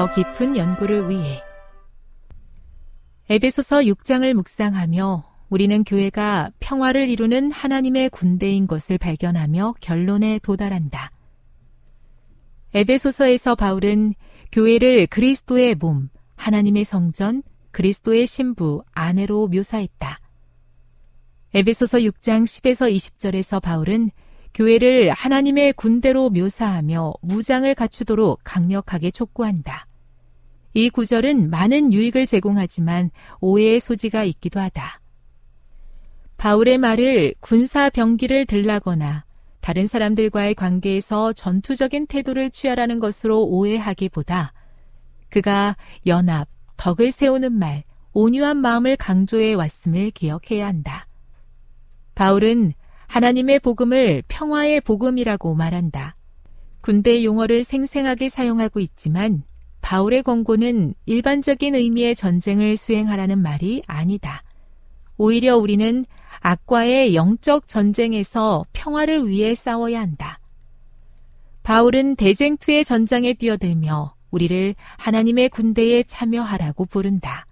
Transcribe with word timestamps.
더 0.00 0.10
깊은 0.10 0.56
연구를 0.56 1.10
위해 1.10 1.42
에베소서 3.28 3.80
6장을 3.80 4.32
묵상하며 4.32 5.24
우리는 5.50 5.84
교회가 5.84 6.52
평화를 6.58 7.10
이루는 7.10 7.50
하나님의 7.50 8.08
군대인 8.08 8.66
것을 8.66 8.96
발견하며 8.96 9.74
결론에 9.82 10.38
도달한다. 10.38 11.10
에베소서에서 12.72 13.56
바울은 13.56 14.14
교회를 14.52 15.06
그리스도의 15.08 15.74
몸, 15.74 16.08
하나님의 16.36 16.84
성전, 16.84 17.42
그리스도의 17.70 18.26
신부, 18.26 18.82
아내로 18.92 19.48
묘사했다. 19.48 20.18
에베소서 21.52 21.98
6장 21.98 22.44
10에서 22.44 22.90
20절에서 22.90 23.60
바울은 23.60 24.12
교회를 24.54 25.10
하나님의 25.10 25.74
군대로 25.74 26.30
묘사하며 26.30 27.16
무장을 27.20 27.74
갖추도록 27.74 28.40
강력하게 28.44 29.10
촉구한다. 29.10 29.88
이 30.74 30.88
구절은 30.88 31.50
많은 31.50 31.92
유익을 31.92 32.26
제공하지만 32.26 33.10
오해의 33.40 33.80
소지가 33.80 34.24
있기도 34.24 34.60
하다. 34.60 35.00
바울의 36.36 36.78
말을 36.78 37.34
군사 37.40 37.90
병기를 37.90 38.46
들라거나 38.46 39.24
다른 39.60 39.86
사람들과의 39.86 40.54
관계에서 40.54 41.32
전투적인 41.32 42.06
태도를 42.06 42.50
취하라는 42.50 42.98
것으로 42.98 43.44
오해하기보다 43.44 44.52
그가 45.28 45.76
연합, 46.06 46.48
덕을 46.76 47.12
세우는 47.12 47.52
말, 47.52 47.84
온유한 48.12 48.56
마음을 48.56 48.96
강조해 48.96 49.54
왔음을 49.54 50.10
기억해야 50.10 50.66
한다. 50.66 51.06
바울은 52.14 52.72
하나님의 53.06 53.60
복음을 53.60 54.22
평화의 54.28 54.80
복음이라고 54.80 55.54
말한다. 55.54 56.16
군대 56.80 57.22
용어를 57.22 57.64
생생하게 57.64 58.28
사용하고 58.28 58.80
있지만 58.80 59.42
바울의 59.80 60.22
권고는 60.22 60.94
일반적인 61.06 61.74
의미의 61.74 62.14
전쟁을 62.14 62.76
수행하라는 62.76 63.38
말이 63.38 63.82
아니다. 63.86 64.42
오히려 65.16 65.56
우리는 65.56 66.04
악과의 66.40 67.14
영적 67.14 67.68
전쟁에서 67.68 68.64
평화를 68.72 69.28
위해 69.28 69.54
싸워야 69.54 70.00
한다. 70.00 70.38
바울은 71.62 72.16
대쟁투의 72.16 72.84
전장에 72.84 73.34
뛰어들며 73.34 74.14
우리를 74.30 74.74
하나님의 74.96 75.50
군대에 75.50 76.02
참여하라고 76.04 76.86
부른다. 76.86 77.46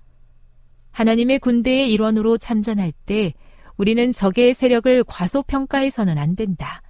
하나님의 0.90 1.38
군대의 1.38 1.92
일원으로 1.92 2.38
참전할 2.38 2.92
때 3.04 3.34
우리는 3.76 4.12
적의 4.12 4.54
세력을 4.54 5.04
과소평가해서는 5.04 6.18
안 6.18 6.34
된다. 6.34 6.82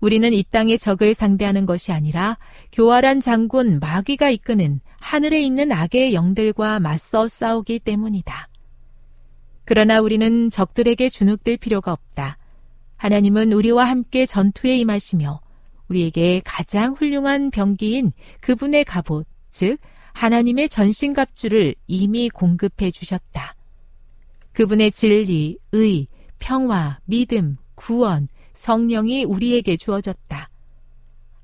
우리는 0.00 0.32
이 0.32 0.44
땅의 0.44 0.78
적을 0.78 1.14
상대하는 1.14 1.66
것이 1.66 1.92
아니라 1.92 2.38
교활한 2.72 3.20
장군 3.20 3.80
마귀가 3.80 4.30
이끄는 4.30 4.80
하늘에 5.00 5.40
있는 5.40 5.72
악의 5.72 6.14
영들과 6.14 6.78
맞서 6.80 7.26
싸우기 7.26 7.80
때문이다. 7.80 8.48
그러나 9.64 10.00
우리는 10.00 10.50
적들에게 10.50 11.08
주눅들 11.08 11.56
필요가 11.56 11.92
없다. 11.92 12.38
하나님은 12.96 13.52
우리와 13.52 13.84
함께 13.84 14.24
전투에 14.26 14.76
임하시며 14.78 15.40
우리에게 15.88 16.42
가장 16.44 16.92
훌륭한 16.92 17.50
병기인 17.50 18.12
그분의 18.40 18.84
갑옷, 18.84 19.26
즉 19.50 19.78
하나님의 20.12 20.68
전신갑주를 20.68 21.74
이미 21.86 22.28
공급해 22.28 22.90
주셨다. 22.90 23.54
그분의 24.52 24.92
진리, 24.92 25.58
의, 25.72 26.08
평화, 26.38 26.98
믿음, 27.04 27.56
구원, 27.74 28.28
성령이 28.58 29.24
우리에게 29.24 29.76
주어졌다. 29.76 30.50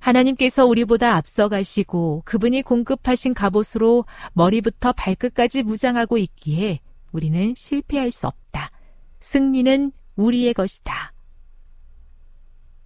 하나님께서 0.01 0.67
우리보다 0.67 1.15
앞서가시고 1.15 2.23
그분이 2.25 2.63
공급하신 2.63 3.33
갑옷으로 3.33 4.05
머리부터 4.35 4.93
발끝까지 4.93 5.63
무장하고 5.63 6.19
있기에 6.19 6.81
우리는 7.13 7.55
실패할 7.57 8.11
수 8.11 8.27
없다. 8.27 8.71
승리는 9.21 9.93
우리의 10.17 10.53
것이다. 10.55 11.15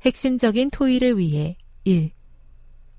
핵심적인 0.03 0.71
토의를 0.71 1.19
위해 1.19 1.57
1. 1.85 2.13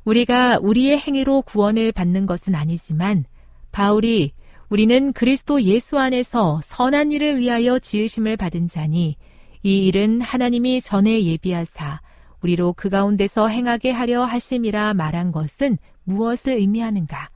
우리가 0.04 0.58
우리의 0.62 0.98
행위로 0.98 1.44
구원을 1.44 1.92
받는 1.92 2.26
것은 2.26 2.56
아니지만 2.56 3.26
바울이 3.72 4.34
우리는 4.70 5.14
그리스도 5.14 5.62
예수 5.62 6.00
안에서 6.00 6.60
선한 6.64 7.12
일을 7.12 7.38
위하여 7.38 7.80
지으심을 7.80 8.36
받은 8.36 8.68
자니 8.68 9.16
이 9.62 9.86
일은 9.88 10.22
하나님이 10.22 10.82
전에 10.82 11.24
예비하사 11.24 12.00
우리로 12.42 12.74
그 12.78 12.90
가운데서 12.90 13.50
행하게 13.50 13.92
하려 13.92 14.24
하심이라 14.24 14.94
말한 14.94 15.32
것은 15.32 15.78
무엇을 16.06 16.54
의미하는가? 16.54 17.30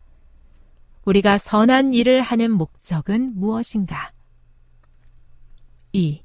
우리가 1.03 1.37
선한 1.37 1.93
일을 1.93 2.21
하는 2.21 2.51
목적은 2.51 3.33
무엇인가? 3.35 4.11
2. 5.91 6.23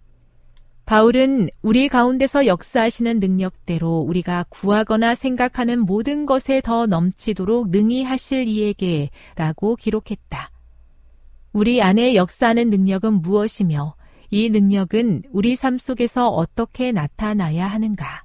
바울은 0.87 1.51
우리 1.61 1.89
가운데서 1.89 2.47
역사하시는 2.47 3.19
능력대로 3.19 3.99
우리가 3.99 4.47
구하거나 4.49 5.17
생각하는 5.17 5.81
모든 5.81 6.25
것에 6.25 6.63
더 6.63 6.87
넘치도록 6.87 7.71
능히 7.71 8.05
하실 8.05 8.47
이에게 8.47 9.11
라고 9.35 9.77
기록했다. 9.77 10.51
우리 11.53 11.83
안에 11.83 12.15
역사하는 12.15 12.71
능력은 12.71 13.21
무엇이며 13.21 13.98
이 14.31 14.51
능력은 14.51 15.23
우리 15.33 15.57
삶 15.57 15.79
속에서 15.79 16.29
어떻게 16.29 16.93
나타나야 16.93 17.67
하는가? 17.67 18.25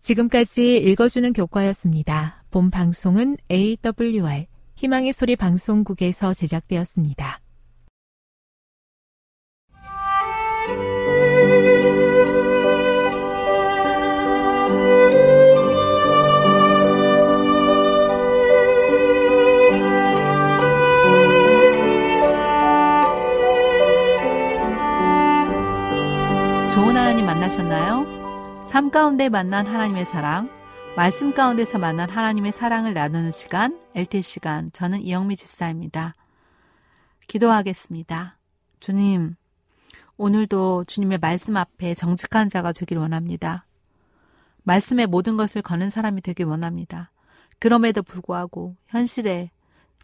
지금까지 0.00 0.78
읽어주는 0.78 1.32
교과였습니다. 1.32 2.44
본 2.50 2.70
방송은 2.70 3.36
AWR 3.50 4.46
희망의 4.76 5.12
소리 5.12 5.36
방송국에서 5.36 6.34
제작되었습니다. 6.34 7.40
만나셨나요? 27.52 28.62
삶 28.66 28.90
가운데 28.90 29.28
만난 29.28 29.66
하나님의 29.66 30.06
사랑, 30.06 30.48
말씀 30.96 31.34
가운데서 31.34 31.78
만난 31.78 32.08
하나님의 32.08 32.50
사랑을 32.50 32.94
나누는 32.94 33.30
시간, 33.30 33.78
LT 33.94 34.22
시간. 34.22 34.72
저는 34.72 35.02
이영미 35.02 35.36
집사입니다. 35.36 36.14
기도하겠습니다. 37.26 38.38
주님, 38.80 39.34
오늘도 40.16 40.84
주님의 40.84 41.18
말씀 41.18 41.56
앞에 41.56 41.94
정직한 41.94 42.48
자가 42.48 42.72
되길 42.72 42.96
원합니다. 42.96 43.66
말씀의 44.62 45.06
모든 45.06 45.36
것을 45.36 45.60
거는 45.60 45.90
사람이 45.90 46.22
되길 46.22 46.46
원합니다. 46.46 47.10
그럼에도 47.58 48.02
불구하고 48.02 48.76
현실에 48.86 49.50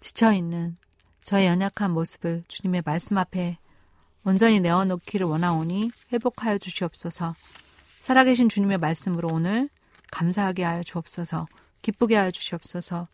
지쳐있는 0.01 0.77
저의 1.23 1.47
연약한 1.47 1.93
모습을 1.93 2.45
주님의 2.49 2.83
말씀 2.85 3.17
앞에 3.17 3.59
온전히 4.25 4.61
내어놓기를 4.61 5.27
원하오니 5.27 5.91
회복하여 6.13 6.59
주시옵소서. 6.59 7.35
살아계신 8.01 8.49
주님의 8.49 8.79
말씀으로 8.79 9.29
오늘 9.29 9.69
감사하게 10.11 10.65
하여 10.65 10.83
주옵소서. 10.83 11.47
기쁘게 11.83 12.17
하여 12.17 12.31
주시옵소서. 12.31 13.09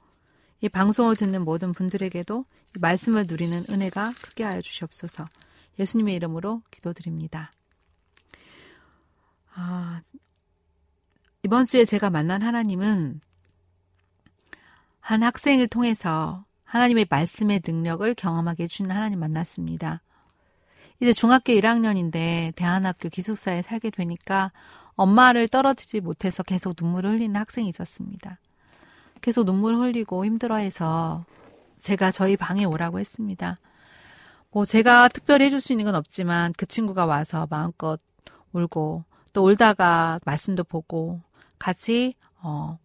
이 0.60 0.68
방송을 0.68 1.16
듣는 1.16 1.44
모든 1.44 1.72
분들에게도 1.72 2.44
이 2.76 2.78
말씀을 2.78 3.26
누리는 3.26 3.64
은혜가 3.68 4.14
크게 4.20 4.44
하여 4.44 4.60
주시옵소서. 4.60 5.26
예수님의 5.78 6.14
이름으로 6.14 6.62
기도드립니다. 6.70 7.52
아, 9.54 10.02
이번 11.42 11.66
주에 11.66 11.84
제가 11.84 12.10
만난 12.10 12.42
하나님은 12.42 13.20
한 15.00 15.22
학생을 15.22 15.68
통해서 15.68 16.44
하나님의 16.64 17.06
말씀의 17.10 17.60
능력을 17.64 18.14
경험하게 18.14 18.64
해주는 18.64 18.90
하나님 18.90 19.20
만났습니다. 19.20 20.00
이제 21.00 21.12
중학교 21.12 21.52
1학년인데 21.52 22.54
대안학교 22.54 23.08
기숙사에 23.08 23.62
살게 23.62 23.90
되니까 23.90 24.52
엄마를 24.94 25.48
떨어지지 25.48 26.00
못해서 26.00 26.42
계속 26.42 26.74
눈물을 26.80 27.12
흘리는 27.12 27.34
학생이 27.34 27.68
있었습니다. 27.68 28.38
계속 29.20 29.44
눈물 29.44 29.76
흘리고 29.76 30.24
힘들어해서 30.24 31.24
제가 31.78 32.10
저희 32.10 32.36
방에 32.36 32.64
오라고 32.64 33.00
했습니다. 33.00 33.58
뭐 34.50 34.64
제가 34.64 35.08
특별히 35.08 35.46
해줄 35.46 35.60
수 35.60 35.72
있는 35.72 35.84
건 35.84 35.96
없지만 35.96 36.52
그 36.56 36.64
친구가 36.66 37.06
와서 37.06 37.48
마음껏 37.50 37.98
울고 38.52 39.04
또 39.32 39.44
울다가 39.44 40.20
말씀도 40.24 40.62
보고 40.62 41.20
같이 41.58 42.14
어 42.40 42.78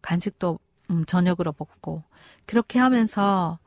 간식도 0.00 0.58
음, 0.90 1.04
저녁으로 1.04 1.54
먹고 1.58 2.02
그렇게 2.46 2.78
하면서 2.78 3.58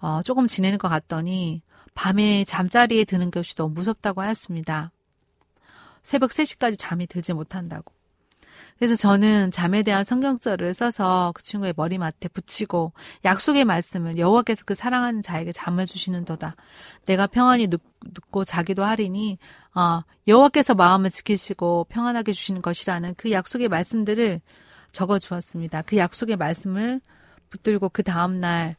어 0.00 0.20
조금 0.22 0.46
지내는 0.46 0.76
것 0.76 0.88
같더니 0.88 1.62
밤에 1.96 2.44
잠자리에 2.44 3.04
드는 3.04 3.32
것이 3.32 3.56
너무 3.56 3.74
무섭다고 3.74 4.22
하였습니다. 4.22 4.92
새벽 6.04 6.30
3시까지 6.30 6.76
잠이 6.78 7.08
들지 7.08 7.32
못한다고. 7.32 7.92
그래서 8.78 8.94
저는 8.94 9.50
잠에 9.50 9.82
대한 9.82 10.04
성경절을 10.04 10.74
써서 10.74 11.32
그 11.34 11.42
친구의 11.42 11.72
머리맡에 11.76 12.28
붙이고 12.28 12.92
약속의 13.24 13.64
말씀을 13.64 14.18
여호와께서 14.18 14.64
그 14.66 14.74
사랑하는 14.74 15.22
자에게 15.22 15.52
잠을 15.52 15.86
주시는 15.86 16.26
도다. 16.26 16.54
내가 17.06 17.26
평안히 17.26 17.68
눕, 17.68 17.82
고 18.30 18.44
자기도 18.44 18.84
하리니 18.84 19.38
어, 19.74 20.02
여호와께서 20.28 20.74
마음을 20.74 21.10
지키시고 21.10 21.86
평안하게 21.88 22.32
주시는 22.32 22.60
것이라는 22.60 23.14
그 23.16 23.32
약속의 23.32 23.68
말씀들을 23.68 24.42
적어 24.92 25.18
주었습니다. 25.18 25.82
그 25.82 25.96
약속의 25.96 26.36
말씀을 26.36 27.00
붙들고 27.48 27.88
그 27.88 28.02
다음 28.02 28.40
날 28.40 28.76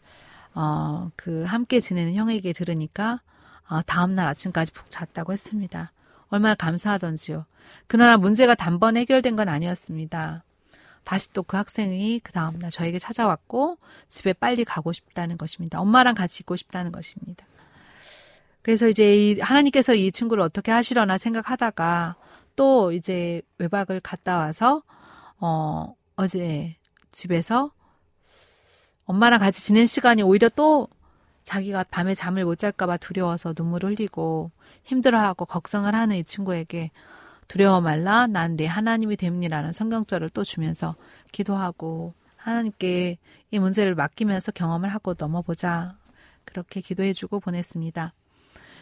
어, 0.59 1.11
그 1.15 1.43
함께 1.43 1.79
지내는 1.79 2.15
형에게 2.15 2.51
들으니까 2.51 3.21
어, 3.69 3.81
다음 3.83 4.15
날 4.15 4.25
아침까지 4.25 4.71
푹 4.71 4.89
잤다고 4.89 5.31
했습니다. 5.31 5.91
얼마나 6.29 6.55
감사하던지요. 6.55 7.45
그러나 7.85 8.17
문제가 8.17 8.55
단번에 8.55 9.01
해결된 9.01 9.35
건 9.35 9.49
아니었습니다. 9.49 10.43
다시 11.03 11.31
또 11.31 11.43
그 11.43 11.57
학생이 11.57 12.21
그 12.23 12.31
다음날 12.31 12.71
저에게 12.71 12.97
찾아왔고 12.97 13.77
집에 14.09 14.33
빨리 14.33 14.65
가고 14.65 14.91
싶다는 14.93 15.37
것입니다. 15.37 15.79
엄마랑 15.79 16.15
같이 16.15 16.41
있고 16.41 16.55
싶다는 16.55 16.91
것입니다. 16.91 17.45
그래서 18.63 18.87
이제 18.87 19.15
이 19.15 19.39
하나님께서 19.39 19.93
이 19.93 20.11
친구를 20.11 20.43
어떻게 20.43 20.71
하시려나 20.71 21.19
생각하다가 21.19 22.15
또 22.55 22.91
이제 22.93 23.43
외박을 23.59 23.99
갔다 23.99 24.39
와서 24.39 24.81
어 25.39 25.93
어제 26.15 26.75
집에서 27.11 27.71
엄마랑 29.07 29.39
같이 29.39 29.63
지낸 29.63 29.85
시간이 29.85 30.21
오히려 30.21 30.49
또 30.49 30.87
자기가 31.43 31.85
밤에 31.89 32.13
잠을 32.13 32.43
못 32.43 32.59
잘까봐 32.59 32.97
두려워서 32.97 33.53
눈물을 33.57 33.91
흘리고 33.91 34.51
힘들어하고 34.83 35.45
걱정을 35.45 35.95
하는 35.95 36.17
이 36.17 36.23
친구에게 36.23 36.91
두려워 37.47 37.79
말라 37.79 38.27
난 38.27 38.57
내 38.57 38.65
하나님이 38.65 39.15
됨니라는 39.15 39.71
성경절을 39.71 40.29
또 40.31 40.43
주면서 40.43 40.95
기도하고 41.31 42.13
하나님께 42.35 43.17
이 43.51 43.59
문제를 43.59 43.95
맡기면서 43.95 44.51
경험을 44.51 44.89
하고 44.89 45.15
넘어보자 45.17 45.95
그렇게 46.43 46.81
기도해주고 46.81 47.39
보냈습니다. 47.39 48.13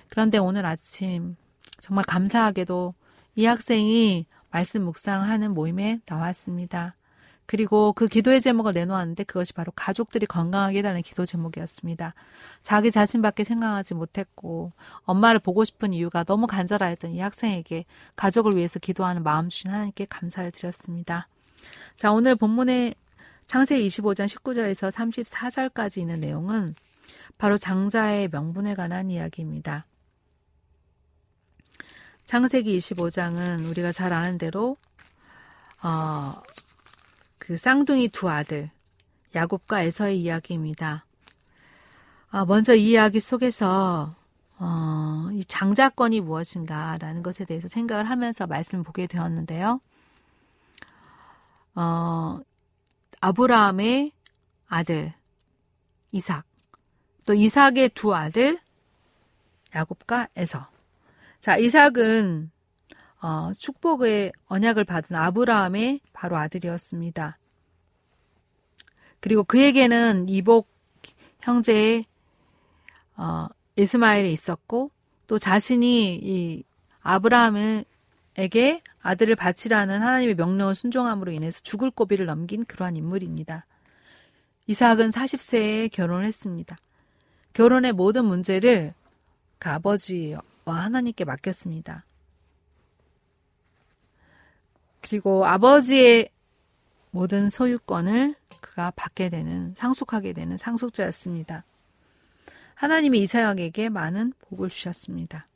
그런데 0.10 0.40
오늘 0.40 0.66
아침 0.66 1.36
정말 1.80 2.04
감사하게도 2.06 2.96
이 3.36 3.46
학생이 3.46 4.26
말씀 4.50 4.84
묵상하는 4.84 5.54
모임에 5.54 6.00
나왔습니다. 6.08 6.96
그리고 7.46 7.94
그 7.94 8.08
기도의 8.08 8.42
제목을 8.42 8.74
내놓았는데 8.74 9.24
그것이 9.26 9.54
바로 9.54 9.72
가족들이 9.76 10.26
건강하게 10.26 10.80
해달라는 10.80 11.02
기도 11.04 11.26
제목이었습니다. 11.26 12.14
자기 12.64 12.92
자신밖에 12.92 13.44
생각하지 13.44 13.94
못했고 13.94 14.72
엄마를 15.04 15.40
보고 15.40 15.64
싶은 15.64 15.94
이유가 15.94 16.24
너무 16.24 16.48
간절하였던 16.48 17.12
이 17.12 17.20
학생에게 17.20 17.86
가족을 18.16 18.56
위해서 18.56 18.80
기도하는 18.80 19.24
마음 19.24 19.50
주신 19.50 19.72
하나님께 19.72 20.06
감사를 20.10 20.52
드렸습니다. 20.52 21.28
자, 21.96 22.12
오늘 22.12 22.36
본문의 22.36 22.96
창세기 23.48 23.86
25장 23.88 24.28
19절에서 24.28 24.92
34절까지 24.92 26.00
있는 26.00 26.20
내용은 26.20 26.76
바로 27.38 27.58
장자의 27.58 28.30
명분에 28.32 28.74
관한 28.76 29.12
이야기입니다. 29.12 29.86
창세기 32.26 32.76
25장은 32.80 33.70
우리가 33.70 33.92
잘 33.92 34.14
아는 34.14 34.40
대로 34.40 34.78
어, 35.84 36.34
그 37.46 37.58
쌍둥이 37.58 38.08
두 38.08 38.28
아들 38.28 38.72
야곱과 39.36 39.84
에서의 39.84 40.20
이야기입니다. 40.20 41.06
아, 42.32 42.44
먼저 42.44 42.74
이 42.74 42.90
이야기 42.90 43.20
속에서 43.20 44.16
어, 44.58 45.30
이 45.32 45.46
장자권이 45.46 46.22
무엇인가라는 46.22 47.22
것에 47.22 47.46
대해서 47.46 47.68
생각을 47.68 48.10
하면서 48.10 48.48
말씀 48.48 48.82
보게 48.82 49.06
되었는데요. 49.06 49.80
어, 51.76 52.40
아브라함의 53.22 54.12
아들 54.68 55.14
이삭, 56.14 56.46
또 57.28 57.36
이삭의 57.36 57.90
두 57.90 58.16
아들 58.16 58.58
야곱과 59.76 60.30
에서. 60.36 60.68
자, 61.40 61.58
이삭은 61.58 62.50
어, 63.26 63.52
축복의 63.58 64.34
언약을 64.46 64.84
받은 64.84 65.16
아브라함의 65.16 66.02
바로 66.14 66.38
아들이었습니다. 66.38 67.40
그리고 69.20 69.44
그에게는 69.44 70.30
이복 70.30 70.70
형제의 71.42 72.06
어, 73.18 73.48
이스마엘이 73.78 74.32
있었고 74.32 74.92
또 75.26 75.40
자신이 75.40 76.20
이 76.22 76.64
아브라함에게 77.02 78.84
아들을 79.02 79.36
바치라는 79.36 80.04
하나님의 80.04 80.36
명령을 80.36 80.76
순종함으로 80.76 81.32
인해서 81.32 81.62
죽을 81.62 81.90
고비를 81.90 82.28
넘긴 82.28 82.64
그러한 82.64 82.96
인물입니다. 82.96 83.66
이삭은 84.68 85.10
40세에 85.10 85.92
결혼을 85.92 86.26
했습니다. 86.28 86.78
결혼의 87.54 87.92
모든 87.92 88.26
문제를 88.26 88.94
그 89.58 89.70
아버지와 89.72 90.44
하나님께 90.66 91.26
맡겼습니다. 91.26 92.06
그리고 95.08 95.46
아버지의 95.46 96.30
모든 97.12 97.52
소유권을 97.52 98.34
그가 98.60 98.92
받게 98.96 99.30
되는 99.30 99.74
상속하게 99.76 100.34
되는 100.34 100.58
상속자였습니다. 100.58 101.64
하나님이 102.74 103.22
이삭에게 103.22 103.90
많은 103.90 104.34
복을 104.42 104.70
주셨습니다. 104.70 105.48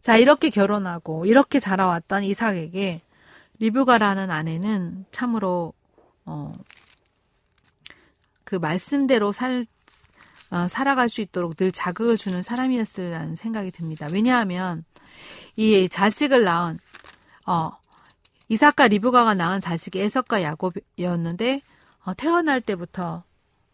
자, 0.00 0.16
이렇게 0.16 0.50
결혼하고 0.50 1.26
이렇게 1.26 1.60
자라왔던 1.60 2.24
이삭에게 2.24 3.02
리브가라는 3.60 4.30
아내는 4.30 5.04
참으로 5.12 5.72
어, 6.24 6.52
그 8.42 8.56
말씀대로 8.56 9.30
살 9.30 9.64
어, 10.50 10.66
살아갈 10.66 11.08
수 11.08 11.20
있도록 11.20 11.56
늘 11.56 11.70
자극을 11.70 12.16
주는 12.16 12.42
사람이었으라는 12.42 13.36
생각이 13.36 13.70
듭니다. 13.70 14.08
왜냐하면 14.10 14.84
이 15.56 15.88
자식을 15.88 16.42
낳은 16.44 16.78
어, 17.48 17.72
이삭과 18.48 18.88
리브가가 18.88 19.34
낳은 19.34 19.60
자식이 19.60 20.00
에석과 20.00 20.42
야곱이었는데 20.42 21.62
어, 22.04 22.14
태어날 22.14 22.60
때부터 22.60 23.24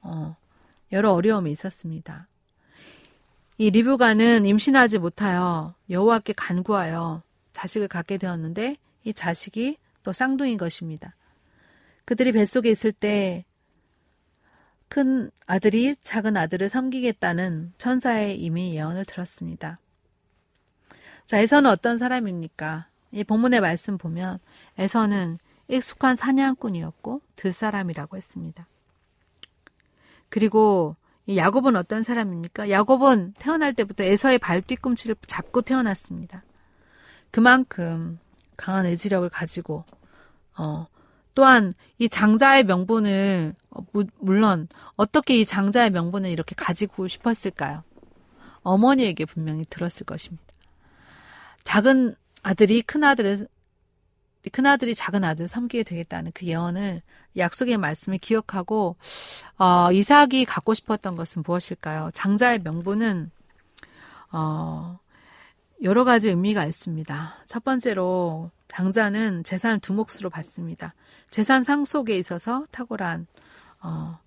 어, 0.00 0.36
여러 0.92 1.12
어려움이 1.12 1.50
있었습니다. 1.50 2.28
이 3.58 3.70
리브가는 3.70 4.46
임신하지 4.46 4.98
못하여 4.98 5.74
여호와께 5.90 6.34
간구하여 6.34 7.22
자식을 7.52 7.88
갖게 7.88 8.18
되었는데 8.18 8.76
이 9.04 9.12
자식이 9.12 9.76
또 10.02 10.12
쌍둥이인 10.12 10.58
것입니다. 10.58 11.14
그들이 12.04 12.32
뱃속에 12.32 12.70
있을 12.70 12.92
때 12.92 13.42
큰 14.94 15.32
아들이 15.46 15.96
작은 16.02 16.36
아들을 16.36 16.68
섬기겠다는 16.68 17.72
천사의 17.78 18.40
이미 18.40 18.76
예언을 18.76 19.04
들었습니다. 19.04 19.80
자, 21.26 21.38
에서는 21.38 21.68
어떤 21.68 21.98
사람입니까? 21.98 22.86
이 23.14 23.22
본문의 23.22 23.60
말씀 23.60 23.96
보면 23.96 24.40
에서는 24.76 25.38
익숙한 25.68 26.16
사냥꾼이었고 26.16 27.22
들사람이라고 27.36 28.16
했습니다. 28.16 28.66
그리고 30.28 30.96
이 31.26 31.36
야곱은 31.36 31.76
어떤 31.76 32.02
사람입니까? 32.02 32.70
야곱은 32.70 33.34
태어날 33.38 33.72
때부터 33.72 34.02
에서의 34.02 34.38
발 34.38 34.60
뒤꿈치를 34.60 35.14
잡고 35.26 35.62
태어났습니다. 35.62 36.42
그만큼 37.30 38.18
강한 38.56 38.84
의지력을 38.86 39.28
가지고 39.28 39.84
어 40.58 40.86
또한 41.34 41.72
이 41.98 42.08
장자의 42.08 42.64
명분을 42.64 43.54
어, 43.70 43.80
물론 44.18 44.68
어떻게 44.96 45.38
이 45.38 45.44
장자의 45.44 45.90
명분을 45.90 46.30
이렇게 46.30 46.54
가지고 46.56 47.06
싶었을까요? 47.06 47.84
어머니에게 48.62 49.24
분명히 49.24 49.64
들었을 49.64 50.04
것입니다. 50.04 50.44
작은 51.64 52.16
아들이 52.44 52.82
큰 52.82 53.02
아들을 53.02 53.48
큰 54.52 54.66
아들이 54.66 54.94
작은 54.94 55.24
아들을 55.24 55.48
섬기게 55.48 55.82
되겠다는 55.84 56.30
그 56.34 56.44
예언을 56.44 57.02
약속의 57.36 57.78
말씀을 57.78 58.18
기억하고 58.18 58.96
어, 59.58 59.90
이삭이 59.90 60.44
갖고 60.44 60.74
싶었던 60.74 61.16
것은 61.16 61.42
무엇일까요? 61.44 62.10
장자의 62.12 62.60
명분은 62.60 63.30
어, 64.32 64.98
여러 65.82 66.04
가지 66.04 66.28
의미가 66.28 66.66
있습니다. 66.66 67.44
첫 67.46 67.64
번째로 67.64 68.50
장자는 68.68 69.44
재산을 69.44 69.78
두 69.78 69.94
몫으로 69.94 70.28
받습니다. 70.28 70.94
재산 71.30 71.62
상속에 71.62 72.18
있어서 72.18 72.66
탁월한 72.70 73.26
어, 73.80 74.18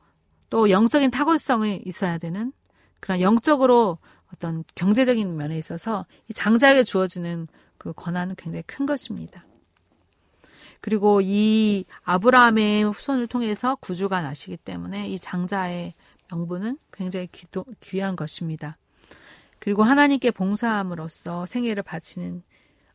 또 0.50 0.72
영적인 0.72 1.12
탁월성이 1.12 1.84
있어야 1.86 2.18
되는 2.18 2.52
그런 3.00 3.22
영적으로 3.22 4.00
어떤 4.34 4.64
경제적인 4.74 5.38
면에 5.38 5.58
있어서 5.58 6.06
이 6.28 6.34
장자에게 6.34 6.84
주어지는 6.84 7.48
그 7.88 7.94
권한은 7.94 8.36
굉장히 8.36 8.64
큰 8.68 8.86
것입니다. 8.86 9.46
그리고 10.82 11.22
이 11.22 11.86
아브라함의 12.04 12.84
후손을 12.84 13.28
통해서 13.28 13.76
구주가 13.76 14.22
나시기 14.22 14.58
때문에 14.58 15.08
이 15.08 15.18
장자의 15.18 15.94
명분은 16.30 16.78
굉장히 16.92 17.28
귀도, 17.32 17.66
귀한 17.80 18.18
것입니다. 18.18 18.78
그리고 19.60 19.84
하나님께 19.84 20.32
봉사함으로써 20.32 21.46
생애를 21.46 21.82
바치는 21.82 22.44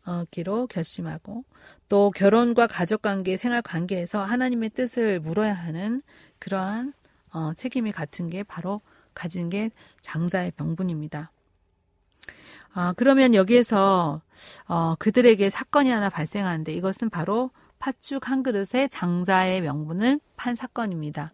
어, 0.04 0.24
기로 0.30 0.66
결심하고 0.66 1.44
또 1.88 2.10
결혼과 2.10 2.66
가족관계, 2.66 3.38
생활관계에서 3.38 4.22
하나님의 4.22 4.70
뜻을 4.70 5.20
물어야 5.20 5.54
하는 5.54 6.02
그러한 6.38 6.92
어, 7.32 7.52
책임이 7.54 7.92
같은 7.92 8.28
게 8.28 8.42
바로 8.42 8.82
가진 9.14 9.48
게 9.48 9.70
장자의 10.02 10.52
명분입니다. 10.58 11.32
아, 12.74 12.94
그러면 12.96 13.34
여기에서 13.34 14.22
어, 14.66 14.94
그들에게 14.98 15.50
사건이 15.50 15.90
하나 15.90 16.08
발생하는데 16.08 16.72
이것은 16.72 17.10
바로 17.10 17.50
팥죽 17.78 18.28
한 18.28 18.42
그릇에 18.42 18.88
장자의 18.88 19.60
명분을 19.60 20.20
판 20.36 20.54
사건입니다. 20.54 21.32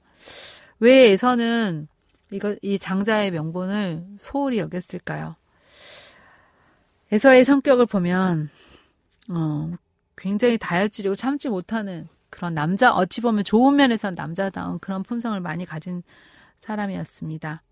왜 0.81 1.11
에서는 1.11 1.89
이거 2.31 2.57
이 2.63 2.79
장자의 2.79 3.31
명분을 3.31 4.05
소홀히 4.19 4.59
여겼을까요? 4.59 5.37
에서의 7.13 7.45
성격을 7.45 7.87
보면 7.87 8.51
어, 9.31 9.73
굉장히 10.17 10.59
다혈질이고 10.59 11.15
참지 11.15 11.49
못하는 11.49 12.09
그런 12.31 12.55
남자 12.55 12.93
어찌 12.93 13.21
보면 13.21 13.45
좋은 13.45 13.77
면에서 13.77 14.11
남자다운 14.11 14.79
그런 14.79 15.03
품성을 15.03 15.39
많이 15.41 15.65
가진 15.65 16.03
사람이었습니다. 16.57 17.63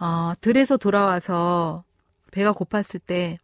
어, 0.00 0.32
들에서 0.40 0.76
돌아와서 0.76 1.84
배가 2.30 2.52
고팠을 2.52 3.00
때 3.04 3.38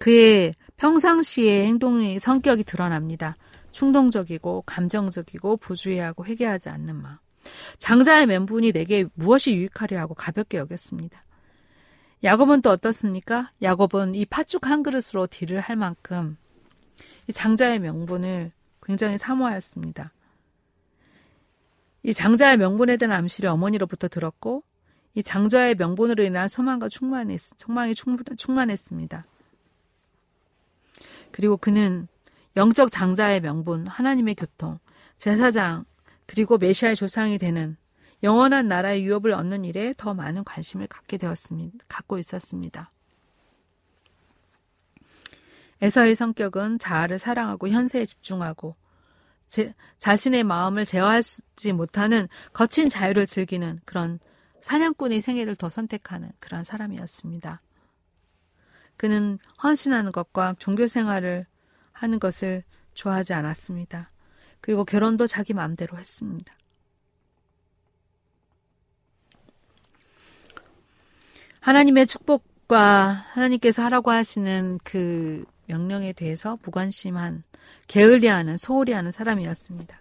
그의 0.00 0.54
평상시의 0.76 1.66
행동이 1.66 2.18
성격이 2.18 2.64
드러납니다. 2.64 3.36
충동적이고 3.70 4.62
감정적이고 4.66 5.56
부주의하고 5.56 6.24
회개하지 6.26 6.68
않는 6.68 6.96
마음. 6.96 7.16
장자의 7.78 8.26
멘분이 8.26 8.72
내게 8.72 9.04
무엇이 9.14 9.54
유익하려 9.54 9.98
하고 9.98 10.14
가볍게 10.14 10.58
여겼습니다. 10.58 11.24
야곱은 12.22 12.62
또 12.62 12.70
어떻습니까? 12.70 13.52
야곱은 13.62 14.14
이 14.14 14.24
팥죽 14.24 14.66
한 14.66 14.82
그릇으로 14.82 15.26
딜을 15.26 15.60
할 15.60 15.76
만큼 15.76 16.38
이 17.28 17.32
장자의 17.32 17.80
명분을 17.80 18.52
굉장히 18.82 19.18
사모하였습니다. 19.18 20.12
이 22.02 22.12
장자의 22.12 22.58
명분에 22.58 22.96
대한 22.96 23.12
암시를 23.12 23.50
어머니로부터 23.50 24.08
들었고 24.08 24.62
이 25.14 25.22
장자의 25.22 25.76
명분으로 25.76 26.24
인한 26.24 26.48
소망과 26.48 26.88
충만했, 26.88 27.40
소망이 27.56 27.94
충만 27.94 28.70
했습니다. 28.70 29.26
그리고 31.30 31.56
그는 31.56 32.08
영적 32.56 32.90
장자의 32.90 33.40
명분, 33.40 33.86
하나님의 33.86 34.34
교통, 34.34 34.78
제사장, 35.18 35.84
그리고 36.26 36.58
메시아의 36.58 36.96
조상이 36.96 37.38
되는 37.38 37.76
영원한 38.22 38.68
나라의 38.68 39.04
유업을 39.04 39.32
얻는 39.32 39.64
일에 39.64 39.94
더 39.96 40.14
많은 40.14 40.44
관심을 40.44 40.86
갖게 40.86 41.16
되었습니다. 41.16 41.84
갖고 41.88 42.18
있었습니다. 42.18 42.90
에서의 45.82 46.14
성격은 46.14 46.78
자아를 46.78 47.18
사랑하고 47.18 47.68
현세에 47.68 48.06
집중하고 48.06 48.72
제, 49.48 49.74
자신의 49.98 50.44
마음을 50.44 50.86
제어하지 50.86 51.72
못하는 51.74 52.28
거친 52.52 52.88
자유를 52.88 53.26
즐기는 53.26 53.80
그런 53.84 54.18
사냥꾼의 54.64 55.20
생애를 55.20 55.56
더 55.56 55.68
선택하는 55.68 56.30
그런 56.38 56.64
사람이었습니다. 56.64 57.60
그는 58.96 59.38
헌신하는 59.62 60.10
것과 60.10 60.54
종교 60.58 60.86
생활을 60.86 61.44
하는 61.92 62.18
것을 62.18 62.64
좋아하지 62.94 63.34
않았습니다. 63.34 64.10
그리고 64.62 64.86
결혼도 64.86 65.26
자기 65.26 65.52
마음대로 65.52 65.98
했습니다. 65.98 66.54
하나님의 71.60 72.06
축복과 72.06 73.26
하나님께서 73.32 73.82
하라고 73.82 74.12
하시는 74.12 74.78
그 74.82 75.44
명령에 75.66 76.14
대해서 76.14 76.58
무관심한 76.62 77.42
게을리하는 77.86 78.56
소홀히 78.56 78.94
하는 78.94 79.10
사람이었습니다. 79.10 80.00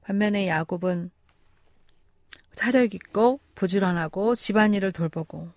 반면에 0.00 0.48
야곱은 0.48 1.10
사력 2.60 2.94
있고 2.94 3.40
부지런하고 3.54 4.34
집안일을 4.34 4.92
돌보고 4.92 5.48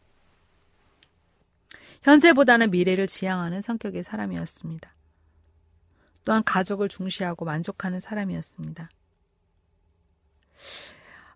현재보다는 2.03 2.71
미래를 2.71 3.07
지향하는 3.07 3.59
성격의 3.61 4.05
사람이었습니다. 4.05 4.93
또한 6.23 6.41
가족을 6.45 6.87
중시하고 6.87 7.43
만족하는 7.43 7.99
사람이었습니다. 7.99 8.89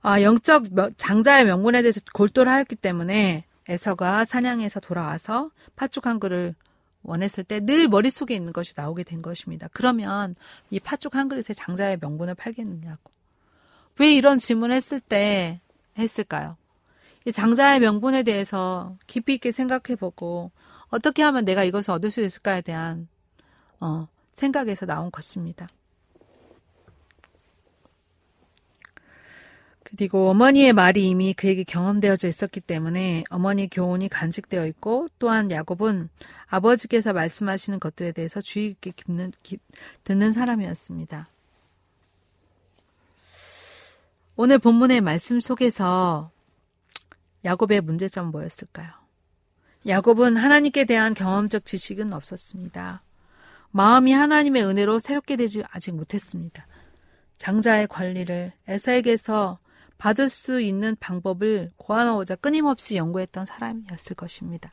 아, 0.04 0.22
영적 0.22 0.68
장자의 0.96 1.44
명분에 1.44 1.82
대해서 1.82 2.00
골똘하였기 2.14 2.78
때문에 2.78 3.44
에서가 3.68 4.24
사냥에서 4.24 4.80
돌아와서 4.80 5.52
팥죽 5.76 6.08
한 6.08 6.22
그릇을 6.22 6.56
원했을 7.04 7.44
때 7.44 7.60
늘 7.60 7.90
머릿속에 7.90 8.34
있는 8.34 8.54
것이 8.54 8.72
나오게 8.74 9.04
된 9.04 9.22
것입니다. 9.22 9.68
그러면 9.74 10.34
이 10.70 10.80
팥죽 10.80 11.16
한 11.16 11.28
그릇에 11.28 11.54
장자의 11.54 11.98
명분을 12.00 12.36
팔겠느냐고. 12.36 13.17
왜 14.00 14.14
이런 14.14 14.38
질문을 14.38 14.76
했을 14.76 15.00
때 15.00 15.60
했을까요? 15.98 16.58
이 17.26 17.32
장자의 17.32 17.80
명분에 17.80 18.24
대해서 18.24 18.96
깊이 19.06 19.34
있게 19.34 19.52
생각해보고 19.52 20.52
어떻게 20.90 21.24
하면 21.24 21.46
내가 21.46 21.64
이것을 21.64 21.92
얻을 21.92 22.10
수 22.10 22.22
있을까에 22.22 22.62
대한 22.62 23.08
어, 23.80 24.08
생각에서 24.36 24.86
나온 24.86 25.12
것입니다. 25.12 25.68
그리고 29.84 30.30
어머니의 30.30 30.74
말이 30.74 31.08
이미 31.08 31.34
그에게 31.34 31.64
경험되어져 31.64 32.28
있었기 32.28 32.60
때문에 32.60 33.24
어머니의 33.30 33.70
교훈이 33.70 34.10
간직되어 34.10 34.68
있고 34.68 35.08
또한 35.18 35.50
야곱은 35.50 36.10
아버지께서 36.48 37.14
말씀하시는 37.14 37.80
것들에 37.80 38.12
대해서 38.12 38.42
주의 38.42 38.76
깊게 38.82 39.58
듣는 40.04 40.32
사람이었습니다. 40.34 41.30
오늘 44.40 44.60
본문의 44.60 45.02
말씀 45.02 45.40
속에서 45.40 46.30
야곱의 47.44 47.82
문제점은 47.82 48.32
뭐였을까요? 48.32 48.92
야곱은 49.88 50.38
하나님께 50.38 50.86
대한 50.86 51.16
경험적 51.16 51.66
지식은 51.66 52.14
없었습니다. 52.14 53.02
마음이 53.72 54.12
하나님의 54.12 54.64
은혜로 54.64 55.00
새롭게 55.00 55.38
되지 55.38 55.64
아직 55.72 55.94
못했습니다. 55.94 56.68
장자의 57.40 57.88
관리를 57.88 58.54
에사에게서 58.68 59.58
받을 59.98 60.30
수 60.30 60.62
있는 60.62 60.96
방법을 61.00 61.72
고안하고자 61.78 62.36
끊임없이 62.36 62.96
연구했던 62.96 63.48
사람이었을 63.48 64.16
것입니다. 64.16 64.72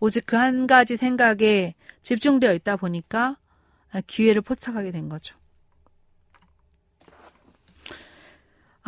오직 0.00 0.24
그 0.24 0.36
한 0.36 0.66
가지 0.66 0.96
생각에 0.96 1.74
집중되어 2.00 2.54
있다 2.54 2.76
보니까 2.76 3.36
기회를 4.06 4.40
포착하게 4.40 4.90
된 4.90 5.10
거죠. 5.10 5.36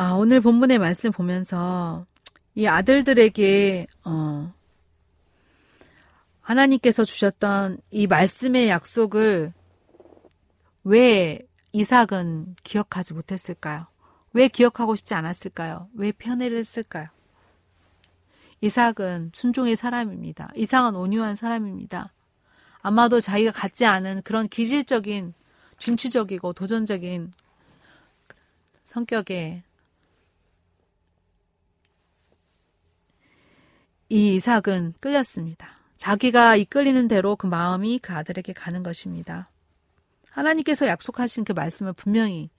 아, 0.00 0.12
오늘 0.12 0.40
본문의 0.40 0.78
말씀 0.78 1.10
보면서 1.10 2.06
이 2.54 2.68
아들들에게 2.68 3.84
어, 4.04 4.54
하나님께서 6.40 7.04
주셨던 7.04 7.78
이 7.90 8.06
말씀의 8.06 8.68
약속을 8.68 9.52
왜 10.84 11.40
이삭은 11.72 12.54
기억하지 12.62 13.14
못했을까요? 13.14 13.88
왜 14.34 14.46
기억하고 14.46 14.94
싶지 14.94 15.14
않았을까요? 15.14 15.88
왜 15.94 16.12
편애를 16.12 16.58
했을까요? 16.58 17.08
이삭은 18.60 19.32
순종의 19.34 19.74
사람입니다. 19.74 20.52
이삭은 20.54 20.94
온유한 20.94 21.34
사람입니다. 21.34 22.12
아마도 22.82 23.20
자기가 23.20 23.50
갖지 23.50 23.84
않은 23.84 24.22
그런 24.22 24.46
기질적인 24.46 25.34
진취적이고 25.78 26.52
도전적인 26.52 27.32
성격의 28.86 29.64
이 34.08 34.34
이삭은 34.36 34.94
끌렸습니다. 35.00 35.78
자기가 35.96 36.56
이끌리는 36.56 37.08
대로 37.08 37.36
그 37.36 37.46
마음이 37.46 37.98
그 37.98 38.12
아들에게 38.12 38.52
가는 38.52 38.82
것입니다. 38.82 39.50
하나님께서 40.30 40.86
약속하신 40.86 41.44
그 41.44 41.52
말씀을 41.52 41.92
분명히 41.92 42.50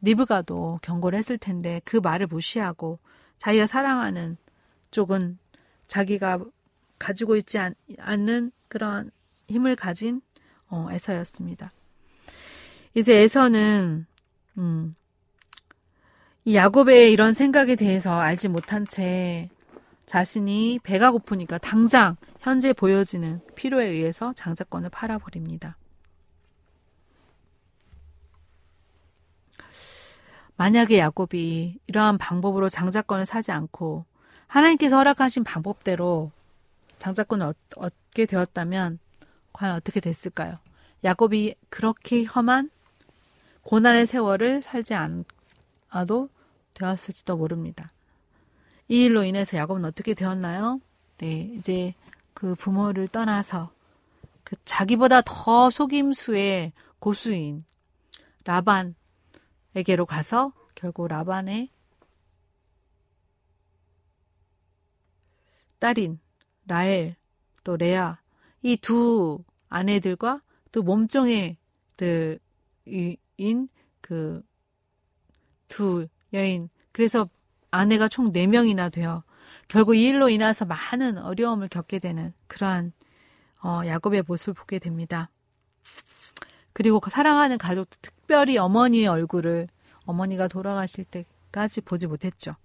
리브가도 0.00 0.78
경고를 0.82 1.18
했을 1.18 1.38
텐데 1.38 1.80
그 1.84 1.98
말을 1.98 2.26
무시하고 2.26 2.98
자기가 3.38 3.66
사랑하는 3.66 4.36
쪽은 4.90 5.38
자기가 5.86 6.40
가지고 6.98 7.36
있지 7.36 7.58
않, 7.58 7.74
는 7.98 8.50
그런 8.68 9.10
힘을 9.48 9.76
가진 9.76 10.22
어, 10.68 10.88
에서였습니다. 10.90 11.72
이제 12.94 13.18
에서는 13.18 14.06
음, 14.58 14.94
이 16.44 16.56
야곱의 16.56 17.12
이런 17.12 17.32
생각에 17.32 17.76
대해서 17.76 18.18
알지 18.18 18.48
못한 18.48 18.86
채 18.86 19.48
자신이 20.12 20.78
배가 20.82 21.10
고프니까 21.10 21.56
당장 21.56 22.18
현재 22.38 22.74
보여지는 22.74 23.40
필요에 23.54 23.86
의해서 23.86 24.34
장자권을 24.34 24.90
팔아버립니다. 24.90 25.78
만약에 30.56 30.98
야곱이 30.98 31.78
이러한 31.86 32.18
방법으로 32.18 32.68
장자권을 32.68 33.24
사지 33.24 33.52
않고 33.52 34.04
하나님께서 34.48 34.98
허락하신 34.98 35.44
방법대로 35.44 36.30
장자권을 36.98 37.54
얻게 37.76 38.26
되었다면 38.26 38.98
과연 39.54 39.74
어떻게 39.74 40.00
됐을까요? 40.00 40.58
야곱이 41.04 41.54
그렇게 41.70 42.24
험한 42.24 42.68
고난의 43.62 44.04
세월을 44.04 44.60
살지 44.60 44.92
않아도 44.92 46.28
되었을지도 46.74 47.38
모릅니다. 47.38 47.92
이 48.92 49.04
일로 49.06 49.24
인해서 49.24 49.56
야곱은 49.56 49.84
어떻게 49.86 50.14
되었나요? 50.14 50.80
네, 51.18 51.50
이제 51.58 51.94
그 52.34 52.54
부모를 52.54 53.08
떠나서 53.08 53.72
그 54.44 54.56
자기보다 54.64 55.22
더 55.22 55.70
속임수의 55.70 56.72
고수인 56.98 57.64
라반에게로 58.44 60.06
가서 60.06 60.52
결국 60.74 61.08
라반의 61.08 61.70
딸인 65.78 66.20
라엘 66.66 67.16
또 67.64 67.76
레아 67.76 68.18
이 68.62 68.76
두 68.76 69.42
아내들과 69.68 70.42
또 70.70 70.82
몸종애들인 70.82 71.56
그 74.02 74.42
두 75.68 76.06
여인 76.34 76.68
그래서 76.92 77.28
아내가 77.72 78.06
총 78.06 78.32
4명이나 78.32 78.92
되어 78.92 79.24
결국 79.66 79.96
이 79.96 80.04
일로 80.04 80.28
인해서 80.28 80.64
많은 80.64 81.18
어려움을 81.18 81.68
겪게 81.68 81.98
되는 81.98 82.32
그러한 82.46 82.92
어, 83.64 83.80
야곱의 83.86 84.24
모습을 84.26 84.54
보게 84.54 84.78
됩니다. 84.78 85.30
그리고 86.72 87.00
그 87.00 87.10
사랑하는 87.10 87.58
가족도 87.58 87.96
특별히 88.02 88.58
어머니의 88.58 89.06
얼굴을 89.06 89.68
어머니가 90.04 90.48
돌아가실 90.48 91.04
때까지 91.04 91.80
보지 91.80 92.06
못했죠. 92.06 92.56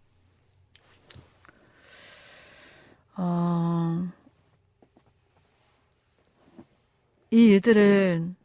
어, 3.15 4.08
이 7.32 7.38
일들을 7.38 8.36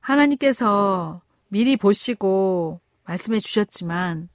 하나님께서 0.00 1.20
미리 1.48 1.76
보시고 1.76 2.80
말씀해 3.04 3.38
주셨지만 3.38 4.28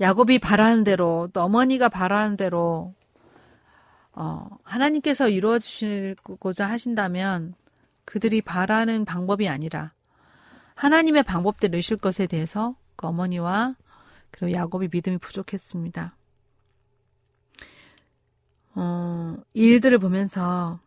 야곱이 0.00 0.38
바라는 0.38 0.84
대로 0.84 1.28
또 1.32 1.42
어머니가 1.42 1.88
바라는 1.88 2.36
대로 2.36 2.94
어, 4.12 4.48
하나님께서 4.62 5.28
이루어 5.28 5.58
주시고자 5.58 6.68
하신다면 6.68 7.54
그들이 8.04 8.42
바라는 8.42 9.04
방법이 9.04 9.48
아니라 9.48 9.92
하나님의 10.74 11.22
방법대로 11.22 11.78
이실 11.78 11.96
것에 11.96 12.26
대해서 12.26 12.76
그 12.96 13.06
어머니와 13.06 13.76
그리고 14.30 14.52
야곱이 14.52 14.88
믿음이 14.92 15.18
부족했습니다. 15.18 16.16
어, 18.76 19.36
이 19.54 19.62
일들을 19.62 19.98
보면서 19.98 20.80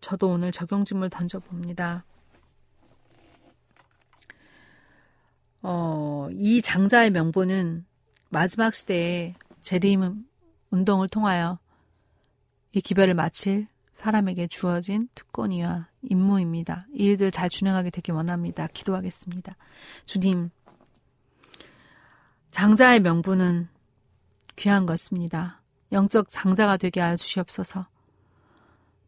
저도 0.00 0.30
오늘 0.30 0.50
적용짐을 0.50 1.10
던져봅니다. 1.10 2.04
어, 5.62 6.28
이 6.32 6.60
장자의 6.60 7.10
명분은 7.10 7.86
마지막 8.34 8.74
시대에 8.74 9.36
재림 9.62 10.24
운동을 10.70 11.06
통하여 11.06 11.60
이 12.72 12.80
기별을 12.80 13.14
마칠 13.14 13.68
사람에게 13.92 14.48
주어진 14.48 15.08
특권이와 15.14 15.86
임무입니다. 16.02 16.88
이 16.94 17.04
일들 17.04 17.30
잘 17.30 17.48
준행하게 17.48 17.90
되길 17.90 18.12
원합니다. 18.12 18.66
기도하겠습니다. 18.66 19.54
주님, 20.04 20.50
장자의 22.50 22.98
명분은 23.02 23.68
귀한 24.56 24.84
것입니다. 24.84 25.62
영적 25.92 26.26
장자가 26.28 26.76
되게 26.76 27.00
하여 27.00 27.14
주시옵소서. 27.14 27.86